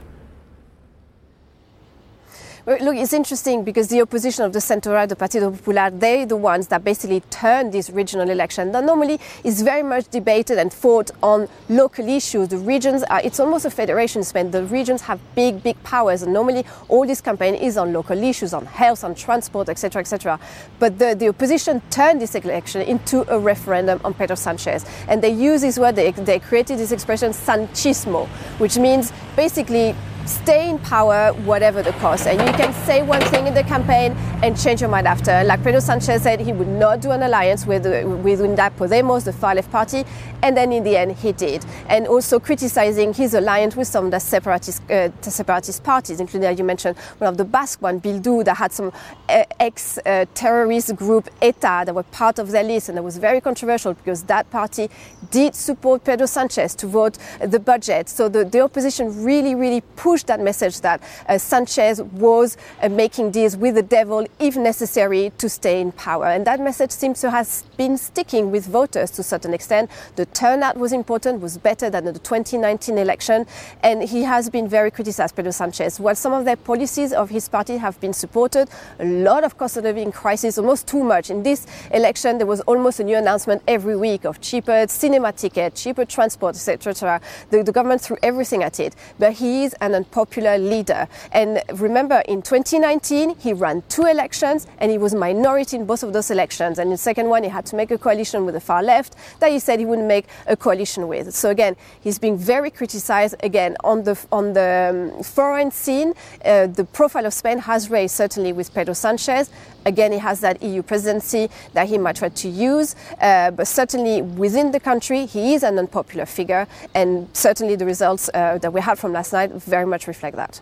Look, 2.65 2.95
it's 2.95 3.11
interesting 3.11 3.65
because 3.65 3.89
the 3.89 3.99
opposition 3.99 4.45
of 4.45 4.53
the 4.53 4.61
Centro 4.61 5.05
the 5.05 5.17
Partido 5.17 5.51
Popular, 5.51 5.89
they're 5.89 6.25
the 6.25 6.37
ones 6.37 6.67
that 6.67 6.81
basically 6.81 7.19
turned 7.29 7.73
this 7.73 7.89
regional 7.89 8.29
election 8.29 8.71
that 8.71 8.85
normally 8.85 9.19
is 9.43 9.61
very 9.61 9.83
much 9.83 10.07
debated 10.07 10.57
and 10.57 10.71
fought 10.71 11.11
on 11.21 11.49
local 11.67 12.07
issues. 12.07 12.47
The 12.47 12.57
regions 12.57 13.03
are, 13.03 13.19
it's 13.21 13.41
almost 13.41 13.65
a 13.65 13.69
federation 13.69 14.23
Spain. 14.23 14.51
The 14.51 14.63
regions 14.63 15.01
have 15.01 15.19
big, 15.35 15.61
big 15.61 15.83
powers, 15.83 16.21
and 16.21 16.31
normally 16.31 16.65
all 16.87 17.05
this 17.05 17.19
campaign 17.19 17.53
is 17.53 17.75
on 17.75 17.91
local 17.91 18.17
issues, 18.23 18.53
on 18.53 18.65
health, 18.65 19.03
on 19.03 19.13
transport, 19.13 19.67
etc., 19.67 19.99
etc. 19.99 20.39
But 20.79 20.99
the, 20.99 21.15
the 21.15 21.27
opposition 21.27 21.81
turned 21.89 22.21
this 22.21 22.33
election 22.33 22.81
into 22.83 23.29
a 23.29 23.37
referendum 23.37 23.99
on 24.05 24.13
Pedro 24.13 24.37
Sanchez. 24.37 24.85
And 25.09 25.21
they 25.21 25.33
use 25.33 25.59
this 25.59 25.77
word, 25.77 25.97
they, 25.97 26.11
they 26.11 26.39
created 26.39 26.79
this 26.79 26.93
expression, 26.93 27.31
Sanchismo, 27.33 28.25
which 28.57 28.77
means 28.77 29.11
basically 29.35 29.93
stay 30.25 30.69
in 30.69 30.79
power 30.79 31.33
whatever 31.43 31.81
the 31.81 31.91
cost. 31.93 32.27
And 32.27 32.39
you 32.39 32.53
can 32.55 32.73
say 32.85 33.01
one 33.01 33.21
thing 33.21 33.47
in 33.47 33.53
the 33.53 33.63
campaign 33.63 34.13
and 34.41 34.59
change 34.59 34.81
your 34.81 34.89
mind 34.89 35.07
after. 35.07 35.43
Like 35.43 35.63
Pedro 35.63 35.79
Sanchez 35.79 36.23
said, 36.23 36.39
he 36.39 36.53
would 36.53 36.67
not 36.67 37.01
do 37.01 37.11
an 37.11 37.23
alliance 37.23 37.65
with, 37.65 37.85
with 37.85 38.39
Unidas 38.39 38.75
Podemos, 38.77 39.25
the 39.25 39.33
far 39.33 39.55
left 39.55 39.71
party, 39.71 40.05
and 40.41 40.55
then 40.55 40.71
in 40.71 40.83
the 40.83 40.97
end 40.97 41.13
he 41.13 41.31
did. 41.31 41.65
And 41.87 42.07
also 42.07 42.39
criticizing 42.39 43.13
his 43.13 43.33
alliance 43.33 43.75
with 43.75 43.87
some 43.87 44.05
of 44.05 44.11
the 44.11 44.19
separatist, 44.19 44.81
uh, 44.89 45.09
separatist 45.21 45.83
parties, 45.83 46.19
including, 46.19 46.49
as 46.49 46.57
you 46.57 46.65
mentioned, 46.65 46.97
one 47.17 47.29
of 47.29 47.37
the 47.37 47.45
Basque 47.45 47.81
one, 47.81 47.99
Bildu, 47.99 48.45
that 48.45 48.55
had 48.55 48.71
some 48.71 48.91
uh, 49.29 49.43
ex-terrorist 49.59 50.91
uh, 50.91 50.93
group 50.93 51.29
ETA 51.41 51.83
that 51.85 51.93
were 51.93 52.03
part 52.03 52.39
of 52.39 52.51
their 52.51 52.63
list, 52.63 52.89
and 52.89 52.97
that 52.97 53.03
was 53.03 53.17
very 53.17 53.41
controversial 53.41 53.93
because 53.93 54.23
that 54.23 54.49
party 54.49 54.89
did 55.31 55.55
support 55.55 56.03
Pedro 56.03 56.25
Sanchez 56.25 56.75
to 56.75 56.87
vote 56.87 57.17
the 57.39 57.59
budget. 57.59 58.09
So 58.09 58.29
the, 58.29 58.45
the 58.45 58.61
opposition 58.61 59.23
really, 59.23 59.55
really 59.55 59.81
pushed 59.95 60.12
that 60.21 60.39
message 60.39 60.81
that 60.81 61.01
uh, 61.27 61.37
Sanchez 61.39 62.01
was 62.01 62.57
uh, 62.81 62.89
making 62.89 63.31
deals 63.31 63.57
with 63.57 63.73
the 63.75 63.81
devil 63.81 64.27
if 64.39 64.55
necessary 64.55 65.31
to 65.39 65.49
stay 65.49 65.81
in 65.81 65.91
power. 65.91 66.27
And 66.27 66.45
that 66.45 66.59
message 66.59 66.91
seems 66.91 67.19
to 67.21 67.31
have 67.31 67.49
been 67.75 67.97
sticking 67.97 68.51
with 68.51 68.67
voters 68.67 69.09
to 69.11 69.21
a 69.21 69.23
certain 69.23 69.53
extent. 69.53 69.89
The 70.15 70.27
turnout 70.27 70.77
was 70.77 70.93
important, 70.93 71.41
was 71.41 71.57
better 71.57 71.89
than 71.89 72.05
the 72.05 72.13
2019 72.13 72.97
election, 72.97 73.47
and 73.81 74.03
he 74.03 74.23
has 74.23 74.49
been 74.49 74.67
very 74.67 74.91
criticized, 74.91 75.35
Pedro 75.35 75.51
Sanchez. 75.51 75.99
While 75.99 76.15
some 76.15 76.33
of 76.33 76.45
the 76.45 76.55
policies 76.55 77.11
of 77.11 77.29
his 77.31 77.49
party 77.49 77.77
have 77.77 77.99
been 77.99 78.13
supported, 78.13 78.69
a 78.99 79.05
lot 79.05 79.43
of 79.43 79.57
cost 79.57 79.77
of 79.77 79.83
living 79.83 80.11
crisis, 80.11 80.57
almost 80.57 80.87
too 80.87 81.03
much. 81.03 81.29
In 81.29 81.43
this 81.43 81.65
election, 81.91 82.37
there 82.37 82.47
was 82.47 82.61
almost 82.61 82.99
a 82.99 83.03
new 83.03 83.17
announcement 83.17 83.63
every 83.67 83.95
week 83.95 84.25
of 84.25 84.39
cheaper 84.41 84.85
cinema 84.87 85.31
tickets, 85.31 85.81
cheaper 85.81 86.05
transport, 86.05 86.55
etc. 86.55 87.21
The, 87.49 87.63
the 87.63 87.71
government 87.71 88.01
threw 88.01 88.17
everything 88.21 88.63
at 88.63 88.79
it, 88.79 88.95
but 89.17 89.33
he 89.33 89.63
is 89.63 89.73
an 89.81 89.93
unpopular 90.03 90.57
leader. 90.57 91.07
And 91.31 91.61
remember, 91.73 92.21
in 92.27 92.41
2019, 92.41 93.37
he 93.39 93.53
ran 93.53 93.83
two 93.89 94.05
elections 94.05 94.67
and 94.79 94.91
he 94.91 94.97
was 94.97 95.15
minority 95.15 95.77
in 95.77 95.85
both 95.85 96.03
of 96.03 96.13
those 96.13 96.29
elections. 96.29 96.77
And 96.79 96.87
in 96.87 96.91
the 96.91 96.97
second 96.97 97.29
one, 97.29 97.43
he 97.43 97.49
had 97.49 97.65
to 97.67 97.75
make 97.75 97.91
a 97.91 97.97
coalition 97.97 98.45
with 98.45 98.55
the 98.55 98.61
far 98.61 98.83
left 98.83 99.15
that 99.39 99.51
he 99.51 99.59
said 99.59 99.79
he 99.79 99.85
wouldn't 99.85 100.07
make 100.07 100.25
a 100.47 100.55
coalition 100.55 101.07
with. 101.07 101.33
So 101.33 101.49
again, 101.49 101.75
he's 102.01 102.19
being 102.19 102.37
very 102.37 102.69
criticized. 102.69 103.35
Again, 103.41 103.75
on 103.83 104.03
the 104.03 104.15
on 104.31 104.53
the 104.53 105.13
um, 105.15 105.23
foreign 105.23 105.71
scene, 105.71 106.13
uh, 106.45 106.67
the 106.67 106.83
profile 106.83 107.25
of 107.25 107.33
Spain 107.33 107.59
has 107.59 107.89
raised 107.89 108.15
certainly 108.15 108.53
with 108.53 108.73
Pedro 108.73 108.93
Sanchez. 108.93 109.49
Again, 109.85 110.11
he 110.11 110.17
has 110.19 110.39
that 110.41 110.61
EU 110.63 110.81
presidency 110.81 111.49
that 111.73 111.87
he 111.87 111.97
might 111.97 112.15
try 112.15 112.29
to 112.29 112.49
use, 112.49 112.95
uh, 113.21 113.51
but 113.51 113.67
certainly 113.67 114.21
within 114.21 114.71
the 114.71 114.79
country, 114.79 115.25
he 115.25 115.53
is 115.53 115.63
an 115.63 115.77
unpopular 115.77 116.25
figure, 116.25 116.67
and 116.93 117.27
certainly 117.33 117.75
the 117.75 117.85
results 117.85 118.29
uh, 118.33 118.57
that 118.59 118.71
we 118.71 118.81
had 118.81 118.97
from 118.97 119.13
last 119.13 119.33
night 119.33 119.51
very 119.53 119.85
much 119.85 120.07
reflect 120.07 120.35
that. 120.35 120.61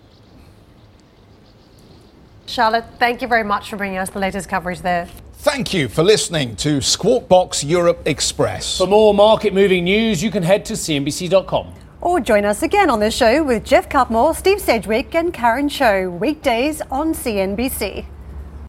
Charlotte, 2.45 2.85
thank 2.99 3.21
you 3.21 3.27
very 3.27 3.43
much 3.43 3.69
for 3.69 3.77
bringing 3.77 3.97
us 3.97 4.09
the 4.09 4.19
latest 4.19 4.49
coverage 4.49 4.81
there. 4.81 5.07
Thank 5.35 5.73
you 5.73 5.87
for 5.87 6.03
listening 6.03 6.55
to 6.57 6.81
Squawk 6.81 7.27
Box 7.27 7.63
Europe 7.63 8.01
Express. 8.05 8.77
For 8.77 8.85
more 8.85 9.13
market 9.13 9.53
moving 9.53 9.85
news, 9.85 10.21
you 10.21 10.29
can 10.29 10.43
head 10.43 10.65
to 10.65 10.73
CNBC.com. 10.73 11.73
Or 12.01 12.19
join 12.19 12.45
us 12.45 12.61
again 12.61 12.89
on 12.89 12.99
the 12.99 13.09
show 13.09 13.43
with 13.43 13.63
Geoff 13.63 13.87
Cutmore, 13.87 14.35
Steve 14.35 14.59
Sedgwick, 14.59 15.15
and 15.15 15.33
Karen 15.33 15.69
Tso, 15.69 16.09
weekdays 16.09 16.81
on 16.91 17.13
CNBC. 17.13 18.05